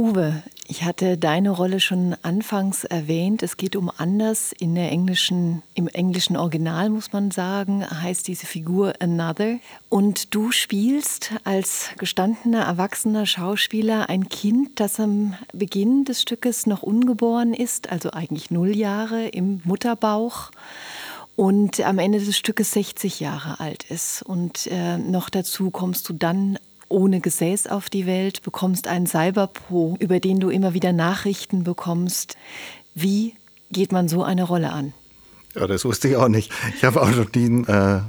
Uwe, 0.00 0.42
ich 0.66 0.84
hatte 0.84 1.18
deine 1.18 1.50
Rolle 1.50 1.78
schon 1.78 2.16
anfangs 2.22 2.84
erwähnt. 2.84 3.42
Es 3.42 3.58
geht 3.58 3.76
um 3.76 3.92
anders. 3.94 4.50
In 4.58 4.74
der 4.74 4.90
englischen, 4.90 5.62
Im 5.74 5.88
englischen 5.88 6.38
Original 6.38 6.88
muss 6.88 7.12
man 7.12 7.30
sagen, 7.30 7.84
heißt 7.84 8.26
diese 8.26 8.46
Figur 8.46 8.94
Another. 8.98 9.58
Und 9.90 10.34
du 10.34 10.52
spielst 10.52 11.32
als 11.44 11.90
gestandener, 11.98 12.62
erwachsener 12.62 13.26
Schauspieler 13.26 14.08
ein 14.08 14.30
Kind, 14.30 14.80
das 14.80 14.98
am 14.98 15.34
Beginn 15.52 16.06
des 16.06 16.22
Stückes 16.22 16.64
noch 16.64 16.82
ungeboren 16.82 17.52
ist, 17.52 17.92
also 17.92 18.12
eigentlich 18.12 18.50
null 18.50 18.74
Jahre 18.74 19.28
im 19.28 19.60
Mutterbauch 19.64 20.50
und 21.36 21.78
am 21.80 21.98
Ende 21.98 22.20
des 22.20 22.38
Stückes 22.38 22.70
60 22.72 23.20
Jahre 23.20 23.60
alt 23.60 23.84
ist. 23.90 24.22
Und 24.22 24.66
äh, 24.68 24.96
noch 24.96 25.28
dazu 25.28 25.70
kommst 25.70 26.08
du 26.08 26.14
dann 26.14 26.58
ohne 26.90 27.20
Gesäß 27.20 27.68
auf 27.68 27.88
die 27.88 28.06
Welt, 28.06 28.42
bekommst 28.42 28.86
einen 28.86 29.06
Cyberpro, 29.06 29.96
über 29.98 30.20
den 30.20 30.40
du 30.40 30.50
immer 30.50 30.74
wieder 30.74 30.92
Nachrichten 30.92 31.64
bekommst. 31.64 32.36
Wie 32.94 33.34
geht 33.70 33.92
man 33.92 34.08
so 34.08 34.22
eine 34.22 34.44
Rolle 34.44 34.72
an? 34.72 34.92
Ja, 35.54 35.66
das 35.66 35.84
wusste 35.84 36.08
ich 36.08 36.16
auch 36.16 36.28
nicht. 36.28 36.52
Ich 36.76 36.84
habe 36.84 37.00
auch 37.00 37.10
noch 37.10 37.32
nie, 37.34 37.62
äh, 37.66 38.00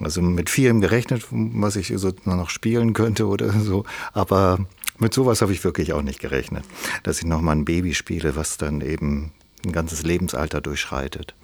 also 0.00 0.22
mit 0.22 0.48
vielem 0.48 0.80
gerechnet, 0.80 1.26
was 1.30 1.76
ich 1.76 1.92
so 1.96 2.12
noch 2.24 2.50
spielen 2.50 2.92
könnte 2.92 3.26
oder 3.26 3.50
so. 3.50 3.84
Aber 4.12 4.58
mit 4.98 5.12
sowas 5.12 5.42
habe 5.42 5.52
ich 5.52 5.64
wirklich 5.64 5.92
auch 5.92 6.02
nicht 6.02 6.20
gerechnet, 6.20 6.64
dass 7.02 7.18
ich 7.18 7.26
noch 7.26 7.40
mal 7.40 7.52
ein 7.52 7.64
Baby 7.64 7.94
spiele, 7.94 8.36
was 8.36 8.56
dann 8.56 8.80
eben 8.80 9.32
ein 9.64 9.72
ganzes 9.72 10.02
Lebensalter 10.02 10.60
durchschreitet. 10.60 11.34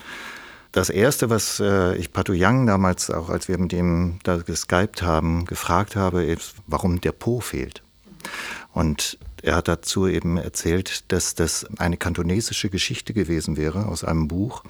Das 0.75 0.91
Erste, 0.91 1.31
was 1.31 1.61
äh, 1.61 1.95
ich 1.95 2.13
Pato 2.13 2.33
Young 2.35 2.67
damals, 2.67 3.09
auch 3.09 3.29
als 3.29 3.47
wir 3.47 3.59
mit 3.59 3.73
ihm 3.73 4.19
da 4.25 4.39
geskypt 4.39 5.03
haben, 5.03 5.45
gefragt 5.45 5.95
habe, 5.95 6.25
ist, 6.25 6.57
warum 6.67 7.01
der 7.01 7.13
Po 7.13 7.39
fehlt. 7.39 7.85
Und 8.73 9.17
er 9.41 9.55
hat 9.55 9.69
dazu 9.69 10.09
eben 10.09 10.37
erzählt, 10.37 11.13
dass 11.13 11.37
das 11.37 11.65
eine 11.79 11.97
kantonesische 11.97 12.71
Geschichte 12.71 13.15
gewesen 13.15 13.57
wäre 13.57 13.87
aus 13.87 14.03
einem 14.03 14.27
Buch, 14.27 14.65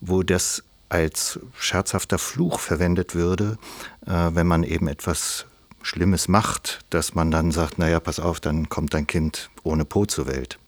wo 0.00 0.24
das 0.24 0.64
als 0.88 1.38
scherzhafter 1.56 2.18
Fluch 2.18 2.58
verwendet 2.58 3.14
würde, 3.14 3.58
äh, 4.06 4.30
wenn 4.32 4.48
man 4.48 4.64
eben 4.64 4.88
etwas 4.88 5.46
Schlimmes 5.82 6.26
macht, 6.26 6.80
dass 6.90 7.14
man 7.14 7.30
dann 7.30 7.52
sagt, 7.52 7.78
naja, 7.78 8.00
pass 8.00 8.18
auf, 8.18 8.40
dann 8.40 8.68
kommt 8.68 8.92
dein 8.92 9.06
Kind 9.06 9.50
ohne 9.62 9.84
Po 9.84 10.04
zur 10.04 10.26
Welt. 10.26 10.58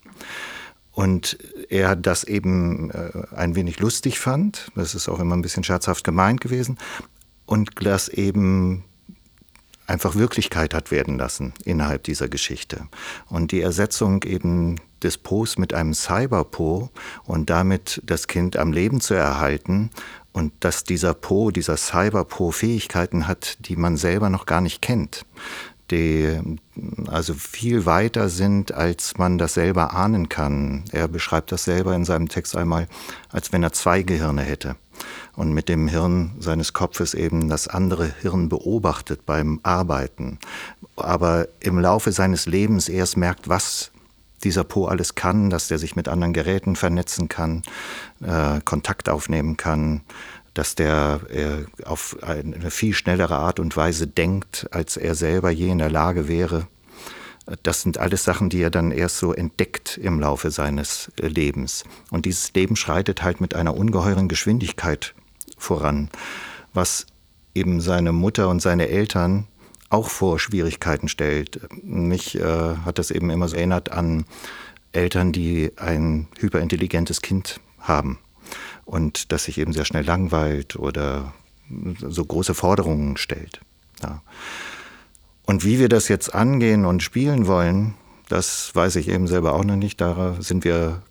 Und 0.93 1.39
er 1.69 1.97
das 1.97 2.25
eben 2.25 2.91
äh, 2.91 3.11
ein 3.35 3.55
wenig 3.55 3.79
lustig 3.79 4.19
fand, 4.19 4.71
das 4.75 4.95
ist 4.95 5.09
auch 5.09 5.21
immer 5.21 5.37
ein 5.37 5.43
bisschen 5.43 5.65
scherzhaft 5.65 6.05
gemeint 6.05 6.41
gewesen, 6.41 6.79
und 7.47 7.71
das 7.85 8.09
eben 8.09 8.85
einfach 9.87 10.15
Wirklichkeit 10.15 10.73
hat 10.73 10.91
werden 10.91 11.19
lassen 11.19 11.53
innerhalb 11.65 12.05
dieser 12.05 12.29
Geschichte. 12.29 12.87
Und 13.29 13.51
die 13.51 13.61
Ersetzung 13.61 14.23
eben 14.23 14.77
des 15.03 15.19
Po's 15.19 15.59
mit 15.59 15.75
einem 15.75 15.95
Cyber-Po 15.95 16.91
und 17.25 17.51
damit 17.51 18.01
das 18.05 18.29
Kind 18.29 18.57
am 18.57 18.73
Leben 18.73 19.01
zu 19.01 19.15
erhalten. 19.15 19.91
Und 20.33 20.53
dass 20.61 20.85
dieser 20.85 21.15
Po, 21.15 21.51
dieser 21.51 21.77
Cyber-Po 21.77 22.53
Fähigkeiten 22.53 23.27
hat, 23.27 23.57
die 23.67 23.75
man 23.75 23.97
selber 23.97 24.31
noch 24.31 24.47
gar 24.47 24.61
nicht 24.61 24.81
kennt 24.81 25.27
die 25.91 26.39
also 27.07 27.35
viel 27.35 27.87
weiter 27.87 28.29
sind, 28.29 28.73
als 28.73 29.19
man 29.19 29.39
das 29.39 29.55
selber 29.55 29.95
ahnen 29.95 30.29
kann. 30.29 30.85
Er 30.93 31.09
beschreibt 31.09 31.53
das 31.53 31.65
selber 31.65 31.95
in 31.95 32.05
seinem 32.05 32.29
Text 32.29 32.57
einmal, 32.57 32.87
als 33.31 33.53
wenn 33.53 33.63
er 33.63 33.73
zwei 33.73 34.03
Gehirne 34.03 34.43
hätte 34.43 34.77
und 35.37 35.53
mit 35.53 35.69
dem 35.69 35.89
Hirn 35.89 36.33
seines 36.39 36.73
Kopfes 36.73 37.15
eben 37.15 37.49
das 37.49 37.69
andere 37.69 38.13
Hirn 38.21 38.49
beobachtet 38.49 39.27
beim 39.27 39.61
Arbeiten, 39.63 40.39
aber 40.97 41.49
im 41.61 41.79
Laufe 41.79 42.13
seines 42.13 42.47
Lebens 42.47 42.89
erst 42.89 43.17
merkt, 43.17 43.49
was 43.49 43.91
dieser 44.45 44.65
Po 44.65 44.87
alles 44.87 45.15
kann, 45.15 45.51
dass 45.51 45.69
der 45.69 45.79
sich 45.79 45.97
mit 45.97 46.09
anderen 46.09 46.33
Geräten 46.33 46.77
vernetzen 46.77 47.29
kann, 47.29 47.63
äh, 48.23 48.61
Kontakt 48.65 49.09
aufnehmen 49.09 49.57
kann, 49.57 50.03
dass 50.55 50.75
der 50.75 51.21
äh, 51.29 51.85
auf 51.85 52.17
eine 52.23 52.71
viel 52.71 52.95
schnellere 52.95 53.37
Art 53.37 53.61
und 53.61 53.77
Weise 53.77 54.07
denkt, 54.07 54.67
als 54.73 54.97
er 54.97 55.15
selber 55.15 55.51
je 55.51 55.71
in 55.71 55.79
der 55.79 55.91
Lage 55.91 56.29
wäre. 56.29 56.67
Das 57.63 57.83
sind 57.83 57.99
alles 57.99 58.25
Sachen, 58.25 58.49
die 58.49 58.63
er 58.63 58.71
dann 58.71 58.91
erst 58.91 59.19
so 59.19 59.33
entdeckt 59.33 59.99
im 59.99 60.21
Laufe 60.21 60.51
seines 60.51 61.11
äh, 61.21 61.27
Lebens. 61.27 61.85
Und 62.11 62.27
dieses 62.27 62.53
Leben 62.55 62.77
schreitet 62.77 63.23
halt 63.23 63.41
mit 63.41 63.55
einer 63.55 63.77
ungeheuren 63.77 64.29
Geschwindigkeit 64.29 65.15
voran, 65.57 66.11
was 66.75 67.07
eben 67.55 67.81
seine 67.81 68.13
Mutter 68.13 68.49
und 68.49 68.61
seine 68.61 68.89
Eltern 68.89 69.47
auch 69.89 70.09
vor 70.09 70.39
Schwierigkeiten 70.39 71.09
stellt. 71.09 71.61
Mich 71.83 72.37
äh, 72.37 72.77
hat 72.85 72.99
das 72.99 73.11
eben 73.11 73.31
immer 73.31 73.49
so 73.49 73.57
erinnert 73.57 73.91
an 73.91 74.25
Eltern, 74.93 75.33
die 75.33 75.73
ein 75.77 76.29
hyperintelligentes 76.39 77.23
Kind 77.23 77.61
haben 77.79 78.19
und 78.85 79.33
das 79.33 79.45
sich 79.45 79.59
eben 79.59 79.73
sehr 79.73 79.85
schnell 79.85 80.05
langweilt 80.05 80.77
oder 80.77 81.33
so 82.01 82.25
große 82.25 82.55
Forderungen 82.55 83.17
stellt. 83.17 83.61
Ja. 84.03 84.23
Und 85.47 85.65
wie 85.65 85.79
wir 85.79 85.89
das 85.89 86.09
jetzt 86.09 86.35
angehen 86.35 86.85
und 86.85 87.03
spielen 87.03 87.47
wollen, 87.47 87.95
das 88.29 88.75
weiß 88.75 88.97
ich 88.97 89.09
eben 89.09 89.27
selber 89.27 89.55
auch 89.55 89.65
noch 89.65 89.77
nicht. 89.77 90.01
Da 90.01 90.37
sind 90.41 90.65
wir 90.65 91.03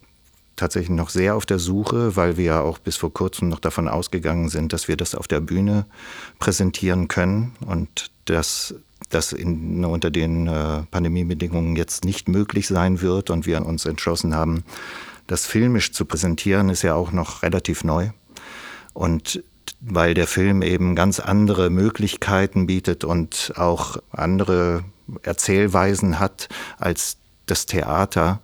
tatsächlich 0.56 0.96
noch 0.96 1.10
sehr 1.10 1.36
auf 1.36 1.46
der 1.46 1.60
Suche, 1.60 2.16
weil 2.16 2.38
wir 2.38 2.46
ja 2.46 2.62
auch 2.62 2.78
bis 2.78 2.98
vor 2.98 3.14
kurzem 3.14 3.50
noch 3.50 3.60
davon 3.60 3.88
ausgegangen 3.88 4.50
sind, 4.50 4.74
dass 4.74 4.88
wir 4.88 4.98
das 4.98 5.16
auf 5.16 5.28
der 5.28 5.40
Bühne 5.40 5.86
präsentieren 6.40 7.08
können 7.08 7.54
und 7.66 8.12
dass 8.26 8.76
das 9.10 9.34
in, 9.34 9.84
unter 9.84 10.12
den 10.12 10.48
äh, 10.48 10.84
Pandemiebedingungen 10.92 11.76
jetzt 11.76 12.06
nicht 12.06 12.28
möglich 12.28 12.68
sein 12.68 13.02
wird 13.02 13.30
und 13.30 13.46
wir 13.46 13.66
uns 13.66 13.86
entschlossen 13.86 14.36
haben, 14.36 14.64
das 15.30 15.46
filmisch 15.46 15.92
zu 15.94 16.06
präsentieren, 16.06 16.70
ist 16.70 16.82
ja 16.82 16.96
auch 16.96 17.12
noch 17.12 17.44
relativ 17.44 17.84
neu. 17.84 18.10
Und 18.94 19.44
weil 19.80 20.14
der 20.14 20.28
Film 20.28 20.62
eben 20.62 20.96
ganz 20.96 21.20
andere 21.20 21.70
Möglichkeiten 21.70 22.66
bietet 22.66 23.04
und 23.04 23.54
auch 23.56 23.98
andere 24.12 24.84
Erzählweisen 25.24 26.20
hat 26.20 26.50
als 26.78 27.18
das 27.46 27.66
Theater, 27.66 28.42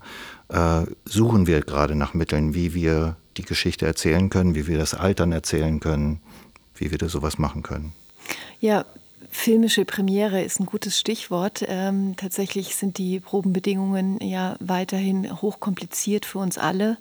äh, 0.49 0.83
suchen 1.03 1.47
wir 1.47 1.61
gerade 1.61 1.95
nach 1.95 2.13
Mitteln, 2.13 2.53
wie 2.53 2.73
wir 2.73 3.17
die 3.37 3.43
Geschichte 3.43 3.85
erzählen 3.85 4.29
können, 4.29 4.55
wie 4.55 4.67
wir 4.67 4.77
das 4.77 4.93
Altern 4.93 5.31
erzählen 5.31 5.79
können, 5.79 6.21
wie 6.75 6.91
wir 6.91 6.97
da 6.97 7.09
sowas 7.09 7.37
machen 7.37 7.63
können. 7.63 7.93
Ja, 8.59 8.85
Filmische 9.29 9.85
Premiere 9.85 10.41
ist 10.41 10.59
ein 10.59 10.65
gutes 10.65 10.99
Stichwort. 10.99 11.63
Ähm, 11.67 12.15
tatsächlich 12.15 12.75
sind 12.75 12.97
die 12.97 13.19
Probenbedingungen 13.19 14.19
ja 14.21 14.55
weiterhin 14.59 15.41
hochkompliziert 15.41 16.25
für 16.25 16.39
uns 16.39 16.57
alle. 16.57 16.97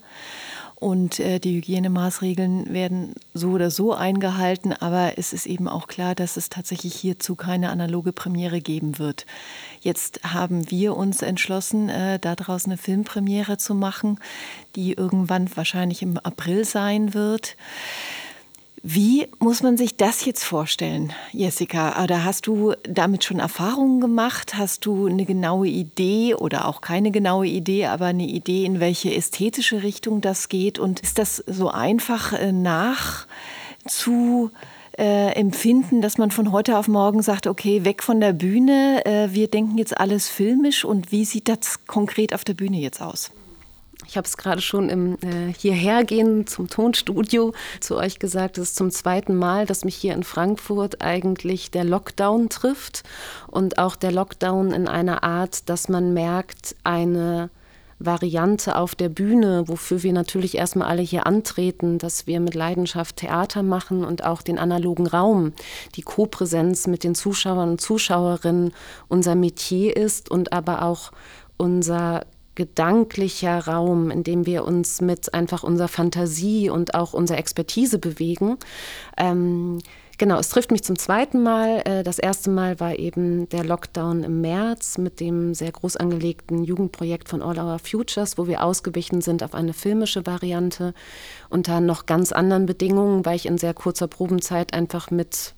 und 0.85 1.18
äh, 1.18 1.38
die 1.38 1.56
Hygienemaßregeln 1.56 2.71
werden 2.73 3.14
so 3.33 3.52
oder 3.52 3.71
so 3.71 3.94
eingehalten, 3.94 4.75
aber 4.75 5.16
es 5.16 5.33
ist 5.33 5.47
eben 5.47 5.66
auch 5.66 5.87
klar, 5.87 6.14
dass 6.14 6.37
es 6.37 6.50
tatsächlich 6.50 6.94
hierzu 6.94 7.37
keine 7.37 7.71
analoge 7.71 8.12
Premiere 8.12 8.61
geben 8.61 8.99
wird. 8.99 9.25
Jetzt 9.80 10.21
haben 10.25 10.71
wir 10.71 10.94
uns 10.94 11.23
entschlossen, 11.23 11.88
äh, 11.88 12.18
daraus 12.18 12.66
eine 12.66 12.76
Filmpremiere 12.76 13.56
zu 13.56 13.75
machen, 13.75 14.21
die 14.76 14.92
irgendwann 14.92 15.49
wahrscheinlich 15.56 16.02
im 16.02 16.18
April 16.18 16.66
sein 16.66 17.14
wird. 17.14 17.56
Wie 18.86 19.28
muss 19.38 19.62
man 19.62 19.78
sich 19.78 19.96
das 19.96 20.26
jetzt 20.26 20.44
vorstellen, 20.44 21.14
Jessica? 21.32 22.04
Oder 22.04 22.22
hast 22.22 22.46
du 22.46 22.74
damit 22.82 23.24
schon 23.24 23.38
Erfahrungen 23.38 23.98
gemacht? 23.98 24.58
Hast 24.58 24.84
du 24.84 25.06
eine 25.06 25.24
genaue 25.24 25.68
Idee 25.68 26.34
oder 26.34 26.68
auch 26.68 26.82
keine 26.82 27.10
genaue 27.10 27.46
Idee, 27.46 27.86
aber 27.86 28.04
eine 28.04 28.26
Idee, 28.26 28.66
in 28.66 28.80
welche 28.80 29.14
ästhetische 29.14 29.82
Richtung 29.82 30.20
das 30.20 30.50
geht? 30.50 30.78
Und 30.78 31.00
ist 31.00 31.18
das 31.18 31.42
so 31.46 31.70
einfach 31.70 32.34
äh, 32.34 32.52
nach 32.52 33.26
äh, 34.98 35.32
empfinden, 35.32 36.02
dass 36.02 36.18
man 36.18 36.30
von 36.30 36.52
heute 36.52 36.76
auf 36.76 36.86
morgen 36.86 37.22
sagt, 37.22 37.46
okay, 37.46 37.86
weg 37.86 38.02
von 38.02 38.20
der 38.20 38.34
Bühne, 38.34 39.00
äh, 39.06 39.32
wir 39.32 39.48
denken 39.48 39.78
jetzt 39.78 39.98
alles 39.98 40.28
filmisch 40.28 40.84
und 40.84 41.10
wie 41.10 41.24
sieht 41.24 41.48
das 41.48 41.86
konkret 41.86 42.34
auf 42.34 42.44
der 42.44 42.52
Bühne 42.52 42.76
jetzt 42.76 43.00
aus? 43.00 43.30
Ich 44.14 44.16
habe 44.16 44.28
es 44.28 44.37
gerade 44.37 44.61
schon 44.61 44.90
im 44.90 45.14
äh, 45.14 45.52
Hierhergehen 45.59 46.47
zum 46.47 46.68
Tonstudio 46.68 47.52
zu 47.80 47.97
euch 47.97 48.21
gesagt. 48.21 48.59
Es 48.59 48.68
ist 48.68 48.76
zum 48.76 48.92
zweiten 48.92 49.35
Mal, 49.35 49.66
dass 49.66 49.85
mich 49.85 49.97
hier 49.97 50.14
in 50.14 50.23
Frankfurt 50.23 51.02
eigentlich 51.02 51.73
der 51.73 51.83
Lockdown 51.83 52.49
trifft 52.49 53.02
und 53.49 53.76
auch 53.78 53.97
der 53.97 54.12
Lockdown 54.12 54.71
in 54.71 54.87
einer 54.87 55.25
Art, 55.25 55.68
dass 55.68 55.88
man 55.88 56.14
merkt, 56.14 56.76
eine 56.85 57.50
Variante 57.99 58.76
auf 58.76 58.94
der 58.94 59.09
Bühne, 59.09 59.66
wofür 59.66 60.04
wir 60.04 60.12
natürlich 60.12 60.56
erstmal 60.56 60.87
alle 60.87 61.02
hier 61.02 61.26
antreten, 61.26 61.99
dass 61.99 62.28
wir 62.28 62.38
mit 62.38 62.54
Leidenschaft 62.54 63.16
Theater 63.16 63.64
machen 63.64 64.04
und 64.04 64.23
auch 64.23 64.42
den 64.42 64.61
analogen 64.61 65.09
Raum, 65.09 65.54
die 65.97 66.02
Kopräsenz 66.02 66.87
mit 66.87 67.02
den 67.02 67.16
Zuschauern 67.16 67.71
und 67.71 67.80
Zuschauerinnen 67.80 68.75
unser 69.09 69.35
Metier 69.35 69.97
ist 69.97 70.30
und 70.30 70.52
aber 70.52 70.83
auch 70.83 71.11
unser 71.56 72.26
gedanklicher 72.54 73.66
Raum, 73.66 74.11
in 74.11 74.23
dem 74.23 74.46
wir 74.46 74.64
uns 74.64 75.00
mit 75.00 75.34
einfach 75.34 75.62
unserer 75.62 75.88
Fantasie 75.88 76.70
und 76.70 76.94
auch 76.94 77.12
unserer 77.12 77.38
Expertise 77.38 77.99
bewegen. 77.99 78.58
Ähm, 79.16 79.78
genau, 80.18 80.38
es 80.38 80.49
trifft 80.49 80.70
mich 80.70 80.84
zum 80.84 80.99
zweiten 80.99 81.42
Mal. 81.42 81.82
Äh, 81.84 82.02
das 82.02 82.18
erste 82.18 82.50
Mal 82.50 82.78
war 82.80 82.99
eben 82.99 83.49
der 83.49 83.64
Lockdown 83.64 84.23
im 84.23 84.40
März 84.40 84.99
mit 84.99 85.20
dem 85.20 85.54
sehr 85.54 85.73
groß 85.73 85.96
angelegten 85.96 86.64
Jugendprojekt 86.64 87.28
von 87.28 87.42
All 87.42 87.58
Our 87.58 87.78
Futures, 87.78 88.38
wo 88.38 88.46
wir 88.46 88.62
ausgewichen 88.62 89.20
sind 89.20 89.42
auf 89.42 89.54
eine 89.54 89.73
filmische 89.73 90.26
Variante 90.26 90.94
unter 91.50 91.80
noch 91.80 92.06
ganz 92.06 92.32
anderen 92.32 92.66
Bedingungen, 92.66 93.25
weil 93.25 93.37
ich 93.37 93.46
in 93.46 93.58
sehr 93.58 93.75
kurzer 93.75 94.06
Probenzeit 94.06 94.75
einfach 94.75 95.11
mit 95.11 95.54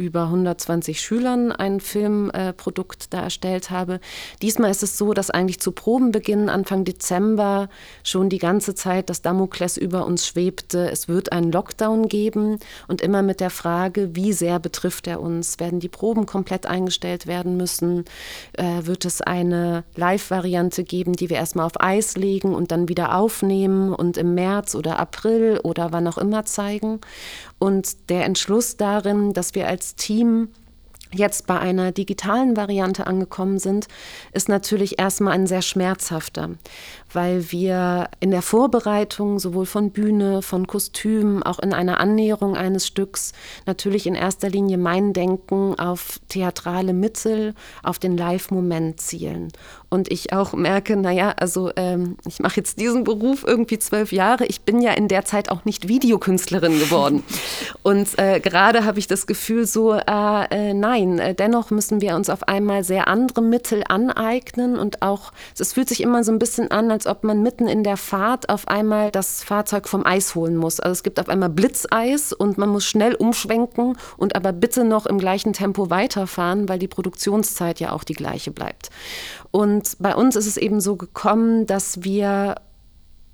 über 0.00 0.24
120 0.24 1.00
Schülern 1.00 1.52
ein 1.52 1.78
Filmprodukt 1.78 3.04
äh, 3.04 3.06
da 3.10 3.22
erstellt 3.22 3.70
habe. 3.70 4.00
Diesmal 4.40 4.70
ist 4.70 4.82
es 4.82 4.96
so, 4.96 5.12
dass 5.12 5.30
eigentlich 5.30 5.60
zu 5.60 5.72
Probenbeginn 5.72 6.48
Anfang 6.48 6.84
Dezember 6.84 7.68
schon 8.02 8.30
die 8.30 8.38
ganze 8.38 8.74
Zeit 8.74 9.10
das 9.10 9.20
Damokles 9.20 9.76
über 9.76 10.06
uns 10.06 10.26
schwebte. 10.26 10.90
Es 10.90 11.06
wird 11.06 11.32
einen 11.32 11.52
Lockdown 11.52 12.08
geben 12.08 12.58
und 12.88 13.02
immer 13.02 13.22
mit 13.22 13.40
der 13.40 13.50
Frage, 13.50 14.16
wie 14.16 14.32
sehr 14.32 14.58
betrifft 14.58 15.06
er 15.06 15.20
uns? 15.20 15.60
Werden 15.60 15.80
die 15.80 15.88
Proben 15.88 16.24
komplett 16.24 16.64
eingestellt 16.64 17.26
werden 17.26 17.58
müssen? 17.58 18.06
Äh, 18.54 18.86
wird 18.86 19.04
es 19.04 19.20
eine 19.20 19.84
Live-Variante 19.96 20.82
geben, 20.82 21.12
die 21.12 21.28
wir 21.28 21.36
erstmal 21.36 21.66
auf 21.66 21.78
Eis 21.78 22.16
legen 22.16 22.54
und 22.54 22.72
dann 22.72 22.88
wieder 22.88 23.14
aufnehmen 23.14 23.92
und 23.92 24.16
im 24.16 24.34
März 24.34 24.74
oder 24.74 24.98
April 24.98 25.60
oder 25.62 25.92
wann 25.92 26.08
auch 26.08 26.18
immer 26.18 26.46
zeigen? 26.46 27.00
Und 27.60 28.10
der 28.10 28.24
Entschluss 28.24 28.76
darin, 28.78 29.34
dass 29.34 29.54
wir 29.54 29.68
als 29.68 29.94
Team 29.94 30.48
jetzt 31.12 31.46
bei 31.46 31.58
einer 31.58 31.92
digitalen 31.92 32.56
Variante 32.56 33.06
angekommen 33.06 33.58
sind, 33.58 33.86
ist 34.32 34.48
natürlich 34.48 34.98
erstmal 34.98 35.34
ein 35.34 35.46
sehr 35.46 35.62
schmerzhafter, 35.62 36.50
weil 37.12 37.50
wir 37.50 38.08
in 38.20 38.30
der 38.30 38.42
Vorbereitung 38.42 39.38
sowohl 39.38 39.66
von 39.66 39.90
Bühne, 39.90 40.42
von 40.42 40.66
Kostümen, 40.66 41.42
auch 41.42 41.58
in 41.58 41.72
einer 41.72 42.00
Annäherung 42.00 42.56
eines 42.56 42.86
Stücks 42.86 43.32
natürlich 43.66 44.06
in 44.06 44.14
erster 44.14 44.48
Linie 44.48 44.78
mein 44.78 45.12
Denken 45.12 45.78
auf 45.78 46.20
theatrale 46.28 46.92
Mittel, 46.92 47.54
auf 47.82 47.98
den 47.98 48.16
Live-Moment 48.16 49.00
zielen. 49.00 49.48
Und 49.88 50.10
ich 50.10 50.32
auch 50.32 50.52
merke, 50.52 50.96
naja, 50.96 51.34
also 51.36 51.72
ähm, 51.74 52.16
ich 52.24 52.38
mache 52.38 52.58
jetzt 52.58 52.78
diesen 52.78 53.02
Beruf 53.02 53.44
irgendwie 53.44 53.78
zwölf 53.80 54.12
Jahre. 54.12 54.46
Ich 54.46 54.60
bin 54.60 54.80
ja 54.80 54.92
in 54.92 55.08
der 55.08 55.24
Zeit 55.24 55.50
auch 55.50 55.64
nicht 55.64 55.88
Videokünstlerin 55.88 56.78
geworden. 56.78 57.24
Und 57.82 58.16
äh, 58.18 58.38
gerade 58.38 58.84
habe 58.84 59.00
ich 59.00 59.08
das 59.08 59.26
Gefühl 59.26 59.66
so, 59.66 59.94
äh, 59.94 60.44
äh, 60.50 60.74
nein, 60.74 61.18
äh, 61.18 61.34
dennoch 61.34 61.70
müssen 61.70 62.00
wir 62.00 62.14
uns 62.14 62.30
auf 62.30 62.46
einmal 62.46 62.84
sehr 62.84 63.08
andere 63.08 63.42
Mittel 63.42 63.82
aneignen 63.88 64.78
und 64.78 65.02
auch, 65.02 65.32
es 65.58 65.72
fühlt 65.72 65.88
sich 65.88 66.02
immer 66.02 66.24
so 66.24 66.32
ein 66.32 66.38
bisschen 66.38 66.70
an, 66.70 66.88
als 67.00 67.06
ob 67.06 67.24
man 67.24 67.42
mitten 67.42 67.66
in 67.66 67.82
der 67.82 67.96
Fahrt 67.96 68.50
auf 68.50 68.68
einmal 68.68 69.10
das 69.10 69.42
Fahrzeug 69.42 69.88
vom 69.88 70.04
Eis 70.04 70.34
holen 70.34 70.54
muss. 70.54 70.80
Also 70.80 70.92
es 70.92 71.02
gibt 71.02 71.18
auf 71.18 71.30
einmal 71.30 71.48
Blitzeis 71.48 72.34
und 72.34 72.58
man 72.58 72.68
muss 72.68 72.84
schnell 72.84 73.14
umschwenken 73.14 73.96
und 74.18 74.36
aber 74.36 74.52
bitte 74.52 74.84
noch 74.84 75.06
im 75.06 75.16
gleichen 75.16 75.54
Tempo 75.54 75.88
weiterfahren, 75.88 76.68
weil 76.68 76.78
die 76.78 76.88
Produktionszeit 76.88 77.80
ja 77.80 77.92
auch 77.92 78.04
die 78.04 78.12
gleiche 78.12 78.50
bleibt. 78.50 78.90
Und 79.50 79.96
bei 79.98 80.14
uns 80.14 80.36
ist 80.36 80.46
es 80.46 80.58
eben 80.58 80.82
so 80.82 80.96
gekommen, 80.96 81.64
dass 81.64 82.04
wir 82.04 82.56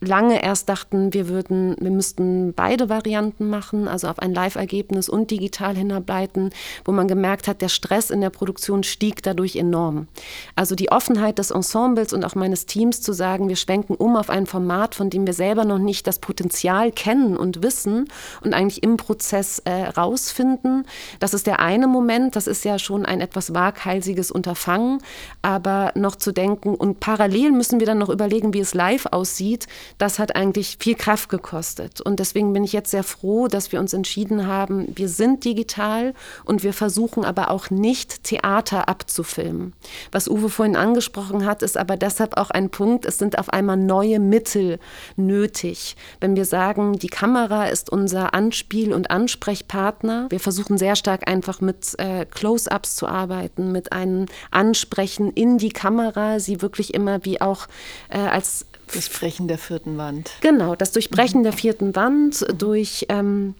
lange 0.06 0.42
erst 0.42 0.68
dachten, 0.68 1.12
wir 1.12 1.28
würden, 1.28 1.76
wir 1.80 1.90
müssten 1.90 2.52
beide 2.54 2.88
Varianten 2.88 3.48
machen, 3.48 3.88
also 3.88 4.08
auf 4.08 4.18
ein 4.18 4.32
Live-Ergebnis 4.32 5.08
und 5.08 5.30
digital 5.30 5.76
hinarbeiten, 5.76 6.50
wo 6.84 6.92
man 6.92 7.08
gemerkt 7.08 7.48
hat, 7.48 7.60
der 7.60 7.68
Stress 7.68 8.10
in 8.10 8.20
der 8.20 8.30
Produktion 8.30 8.82
stieg 8.82 9.22
dadurch 9.22 9.56
enorm. 9.56 10.08
Also 10.54 10.74
die 10.74 10.90
Offenheit 10.90 11.38
des 11.38 11.50
Ensembles 11.50 12.12
und 12.12 12.24
auch 12.24 12.34
meines 12.34 12.66
Teams 12.66 13.02
zu 13.02 13.12
sagen, 13.12 13.48
wir 13.48 13.56
schwenken 13.56 13.94
um 13.94 14.16
auf 14.16 14.30
ein 14.30 14.46
Format, 14.46 14.94
von 14.94 15.10
dem 15.10 15.26
wir 15.26 15.34
selber 15.34 15.64
noch 15.64 15.78
nicht 15.78 16.06
das 16.06 16.18
Potenzial 16.18 16.92
kennen 16.92 17.36
und 17.36 17.62
wissen 17.62 18.08
und 18.42 18.54
eigentlich 18.54 18.82
im 18.82 18.96
Prozess 18.96 19.60
äh, 19.60 19.70
rausfinden. 19.70 20.86
Das 21.20 21.34
ist 21.34 21.46
der 21.46 21.60
eine 21.60 21.86
Moment, 21.86 22.36
das 22.36 22.46
ist 22.46 22.64
ja 22.64 22.78
schon 22.78 23.04
ein 23.04 23.20
etwas 23.20 23.54
waghalsiges 23.54 24.30
Unterfangen, 24.30 24.98
aber 25.42 25.92
noch 25.94 26.16
zu 26.16 26.32
denken 26.32 26.74
und 26.74 27.00
parallel 27.00 27.52
müssen 27.52 27.80
wir 27.80 27.86
dann 27.86 27.98
noch 27.98 28.08
überlegen, 28.08 28.54
wie 28.54 28.60
es 28.60 28.74
live 28.74 29.06
aussieht, 29.06 29.66
das 29.98 30.18
hat 30.18 30.36
eigentlich 30.36 30.76
viel 30.78 30.94
Kraft 30.94 31.28
gekostet. 31.28 32.00
Und 32.00 32.20
deswegen 32.20 32.52
bin 32.52 32.64
ich 32.64 32.72
jetzt 32.72 32.90
sehr 32.90 33.02
froh, 33.02 33.48
dass 33.48 33.72
wir 33.72 33.80
uns 33.80 33.92
entschieden 33.92 34.46
haben, 34.46 34.92
wir 34.94 35.08
sind 35.08 35.44
digital 35.44 36.14
und 36.44 36.62
wir 36.62 36.72
versuchen 36.72 37.24
aber 37.24 37.50
auch 37.50 37.70
nicht 37.70 38.24
Theater 38.24 38.88
abzufilmen. 38.88 39.72
Was 40.12 40.28
Uwe 40.28 40.48
vorhin 40.48 40.76
angesprochen 40.76 41.46
hat, 41.46 41.62
ist 41.62 41.76
aber 41.76 41.96
deshalb 41.96 42.36
auch 42.36 42.50
ein 42.50 42.70
Punkt, 42.70 43.06
es 43.06 43.18
sind 43.18 43.38
auf 43.38 43.50
einmal 43.50 43.76
neue 43.76 44.20
Mittel 44.20 44.78
nötig. 45.16 45.96
Wenn 46.20 46.36
wir 46.36 46.44
sagen, 46.44 46.98
die 46.98 47.08
Kamera 47.08 47.66
ist 47.66 47.90
unser 47.90 48.34
Anspiel- 48.34 48.92
und 48.92 49.10
Ansprechpartner, 49.10 50.26
wir 50.30 50.40
versuchen 50.40 50.78
sehr 50.78 50.96
stark 50.96 51.28
einfach 51.28 51.60
mit 51.60 51.98
äh, 51.98 52.26
Close-ups 52.26 52.96
zu 52.96 53.06
arbeiten, 53.06 53.72
mit 53.72 53.92
einem 53.92 54.26
Ansprechen 54.50 55.30
in 55.32 55.58
die 55.58 55.70
Kamera, 55.70 56.38
sie 56.38 56.60
wirklich 56.60 56.94
immer 56.94 57.24
wie 57.24 57.40
auch 57.40 57.66
äh, 58.10 58.18
als 58.18 58.66
das 58.94 59.08
Brechen 59.08 59.48
der 59.48 59.58
vierten 59.58 59.98
Wand. 59.98 60.30
Genau, 60.40 60.76
das 60.76 60.92
Durchbrechen 60.92 61.40
mhm. 61.40 61.44
der 61.44 61.52
vierten 61.52 61.96
Wand 61.96 62.46
durch, 62.56 63.06
ähm, 63.08 63.54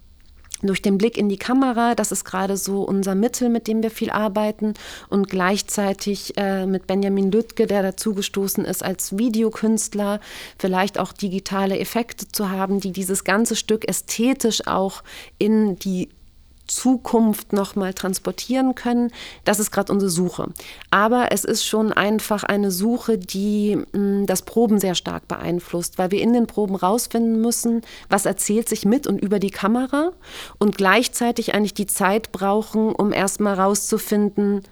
durch 0.62 0.82
den 0.82 0.98
Blick 0.98 1.18
in 1.18 1.28
die 1.28 1.36
Kamera. 1.36 1.94
Das 1.94 2.12
ist 2.12 2.24
gerade 2.24 2.56
so 2.56 2.82
unser 2.82 3.14
Mittel, 3.14 3.48
mit 3.48 3.66
dem 3.66 3.82
wir 3.82 3.90
viel 3.90 4.10
arbeiten. 4.10 4.74
Und 5.08 5.28
gleichzeitig 5.28 6.36
äh, 6.36 6.66
mit 6.66 6.86
Benjamin 6.86 7.30
Lüttke, 7.30 7.66
der 7.66 7.82
dazugestoßen 7.82 8.64
ist 8.64 8.84
als 8.84 9.18
Videokünstler, 9.18 10.20
vielleicht 10.58 10.98
auch 10.98 11.12
digitale 11.12 11.78
Effekte 11.78 12.28
zu 12.28 12.50
haben, 12.50 12.80
die 12.80 12.92
dieses 12.92 13.24
ganze 13.24 13.56
Stück 13.56 13.88
ästhetisch 13.88 14.66
auch 14.66 15.02
in 15.38 15.76
die 15.76 16.08
Zukunft 16.66 17.52
nochmal 17.52 17.94
transportieren 17.94 18.74
können. 18.74 19.11
Das 19.44 19.59
ist 19.59 19.70
gerade 19.70 19.92
unsere 19.92 20.11
Suche. 20.11 20.48
Aber 20.90 21.29
es 21.31 21.44
ist 21.44 21.64
schon 21.64 21.92
einfach 21.92 22.44
eine 22.44 22.70
Suche, 22.70 23.18
die 23.18 23.79
hm, 23.92 24.26
das 24.26 24.42
Proben 24.42 24.79
sehr 24.79 24.94
stark 24.94 25.29
beeinflusst, 25.29 25.98
weil 25.98 26.11
wir 26.11 26.20
in 26.20 26.33
den 26.33 26.46
Proben 26.46 26.74
rausfinden 26.74 27.40
müssen, 27.40 27.83
was 28.09 28.26
erzählt 28.26 28.68
sich 28.68 28.85
mit 28.85 29.07
und 29.07 29.20
über 29.20 29.38
die 29.38 29.50
Kamera 29.50 30.12
und 30.59 30.76
gleichzeitig 30.76 31.55
eigentlich 31.55 31.74
die 31.74 31.87
Zeit 31.87 32.33
brauchen, 32.33 32.94
um 32.94 33.12
erstmal 33.12 33.55
rauszufinden, 33.55 34.62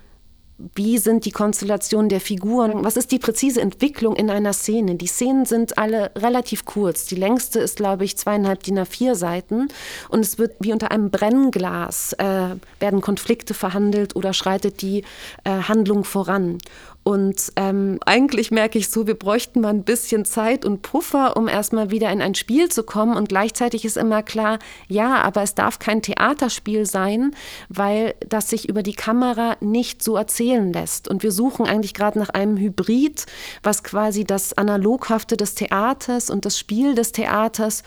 wie 0.56 0.98
sind 0.98 1.24
die 1.24 1.32
Konstellationen 1.32 2.08
der 2.08 2.20
Figuren? 2.20 2.84
Was 2.84 2.96
ist 2.96 3.10
die 3.10 3.18
präzise 3.18 3.60
Entwicklung 3.60 4.14
in 4.14 4.30
einer 4.30 4.52
Szene? 4.52 4.94
Die 4.94 5.08
Szenen 5.08 5.46
sind 5.46 5.78
alle 5.78 6.12
relativ 6.16 6.64
kurz. 6.64 7.06
Die 7.06 7.16
längste 7.16 7.58
ist, 7.58 7.76
glaube 7.76 8.04
ich, 8.04 8.16
zweieinhalb 8.16 8.62
DIN 8.62 8.78
A4 8.78 9.16
Seiten. 9.16 9.68
Und 10.08 10.20
es 10.20 10.38
wird 10.38 10.54
wie 10.60 10.72
unter 10.72 10.92
einem 10.92 11.10
Brennglas, 11.10 12.12
äh, 12.14 12.56
werden 12.78 13.00
Konflikte 13.00 13.52
verhandelt 13.52 14.14
oder 14.14 14.32
schreitet 14.32 14.80
die 14.80 15.02
äh, 15.42 15.50
Handlung 15.50 16.04
voran. 16.04 16.58
Und 17.04 17.52
ähm, 17.56 18.00
eigentlich 18.06 18.50
merke 18.50 18.78
ich 18.78 18.88
so, 18.88 19.06
wir 19.06 19.14
bräuchten 19.14 19.60
mal 19.60 19.68
ein 19.68 19.84
bisschen 19.84 20.24
Zeit 20.24 20.64
und 20.64 20.80
Puffer, 20.80 21.36
um 21.36 21.48
erstmal 21.48 21.90
wieder 21.90 22.10
in 22.10 22.22
ein 22.22 22.34
Spiel 22.34 22.70
zu 22.70 22.82
kommen. 22.82 23.14
Und 23.14 23.28
gleichzeitig 23.28 23.84
ist 23.84 23.98
immer 23.98 24.22
klar, 24.22 24.58
ja, 24.88 25.16
aber 25.22 25.42
es 25.42 25.54
darf 25.54 25.78
kein 25.78 26.00
Theaterspiel 26.00 26.86
sein, 26.86 27.36
weil 27.68 28.14
das 28.26 28.48
sich 28.48 28.70
über 28.70 28.82
die 28.82 28.94
Kamera 28.94 29.58
nicht 29.60 30.02
so 30.02 30.16
erzählen 30.16 30.72
lässt. 30.72 31.06
Und 31.06 31.22
wir 31.22 31.30
suchen 31.30 31.66
eigentlich 31.66 31.92
gerade 31.92 32.18
nach 32.18 32.30
einem 32.30 32.56
Hybrid, 32.56 33.26
was 33.62 33.84
quasi 33.84 34.24
das 34.24 34.56
Analoghafte 34.56 35.36
des 35.36 35.54
Theaters 35.54 36.30
und 36.30 36.46
das 36.46 36.58
Spiel 36.58 36.94
des 36.94 37.12
Theaters 37.12 37.82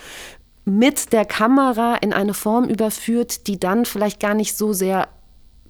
mit 0.64 1.12
der 1.12 1.26
Kamera 1.26 1.96
in 1.96 2.14
eine 2.14 2.36
Form 2.36 2.66
überführt, 2.66 3.48
die 3.48 3.60
dann 3.60 3.86
vielleicht 3.86 4.20
gar 4.20 4.36
nicht 4.36 4.56
so 4.56 4.74
sehr 4.74 5.08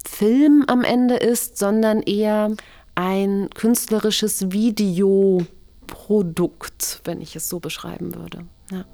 Film 0.06 0.64
am 0.68 0.84
Ende 0.84 1.16
ist, 1.16 1.58
sondern 1.58 2.02
eher 2.02 2.52
ein 2.98 3.50
künstlerisches 3.54 4.52
Videoprodukt, 4.52 7.02
wenn 7.04 7.22
ich 7.22 7.36
es 7.36 7.48
so 7.48 7.60
beschreiben 7.60 8.16
würde. 8.16 8.46
Ja. 8.72 8.86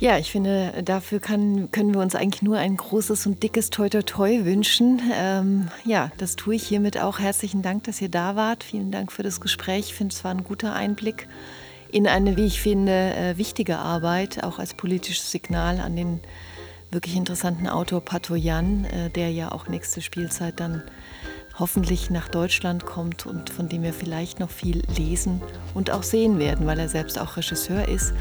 Ja, 0.00 0.18
ich 0.18 0.32
finde, 0.32 0.82
dafür 0.82 1.20
kann, 1.20 1.70
können 1.70 1.94
wir 1.94 2.00
uns 2.00 2.16
eigentlich 2.16 2.42
nur 2.42 2.58
ein 2.58 2.76
großes 2.76 3.26
und 3.26 3.40
dickes 3.42 3.68
Toi 3.70 3.88
Toi 3.88 4.02
Toi 4.02 4.44
wünschen. 4.44 5.00
Ähm, 5.14 5.68
ja, 5.84 6.10
das 6.18 6.34
tue 6.34 6.56
ich 6.56 6.66
hiermit 6.66 6.98
auch. 6.98 7.20
Herzlichen 7.20 7.62
Dank, 7.62 7.84
dass 7.84 8.00
ihr 8.00 8.08
da 8.08 8.34
wart. 8.34 8.64
Vielen 8.64 8.90
Dank 8.90 9.12
für 9.12 9.22
das 9.22 9.40
Gespräch. 9.40 9.90
Ich 9.90 9.94
finde, 9.94 10.12
es 10.14 10.24
war 10.24 10.32
ein 10.32 10.42
guter 10.42 10.74
Einblick 10.74 11.28
in 11.92 12.08
eine, 12.08 12.36
wie 12.36 12.46
ich 12.46 12.60
finde, 12.60 13.14
äh, 13.14 13.36
wichtige 13.36 13.78
Arbeit, 13.78 14.42
auch 14.42 14.58
als 14.58 14.74
politisches 14.74 15.30
Signal 15.30 15.78
an 15.78 15.94
den 15.94 16.18
wirklich 16.90 17.14
interessanten 17.14 17.68
Autor 17.68 18.00
Patoyan, 18.00 18.86
äh, 18.86 19.10
der 19.10 19.30
ja 19.30 19.52
auch 19.52 19.68
nächste 19.68 20.00
Spielzeit 20.00 20.58
dann 20.58 20.82
hoffentlich 21.58 22.10
nach 22.10 22.28
Deutschland 22.28 22.86
kommt 22.86 23.26
und 23.26 23.50
von 23.50 23.68
dem 23.68 23.82
wir 23.82 23.92
vielleicht 23.92 24.40
noch 24.40 24.50
viel 24.50 24.82
lesen 24.96 25.40
und 25.74 25.90
auch 25.90 26.02
sehen 26.02 26.38
werden, 26.38 26.66
weil 26.66 26.78
er 26.78 26.88
selbst 26.88 27.18
auch 27.18 27.36
Regisseur 27.36 27.88
ist. 27.88 28.12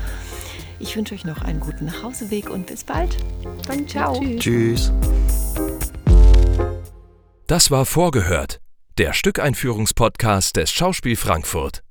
Ich 0.80 0.96
wünsche 0.96 1.14
euch 1.14 1.26
noch 1.26 1.42
einen 1.42 1.60
guten 1.60 1.86
Nachhauseweg 1.86 2.50
und 2.50 2.68
bis 2.68 2.84
bald. 2.84 3.18
Dann 3.68 3.88
ciao. 3.88 4.20
Tschüss. 4.20 4.40
Tschüss. 4.40 4.94
Das 7.48 7.72
war 7.72 7.86
Vorgehört, 7.86 8.60
der 8.98 9.14
Stückeinführungspodcast 9.14 10.56
des 10.56 10.72
Schauspiel 10.72 11.16
Frankfurt. 11.16 11.84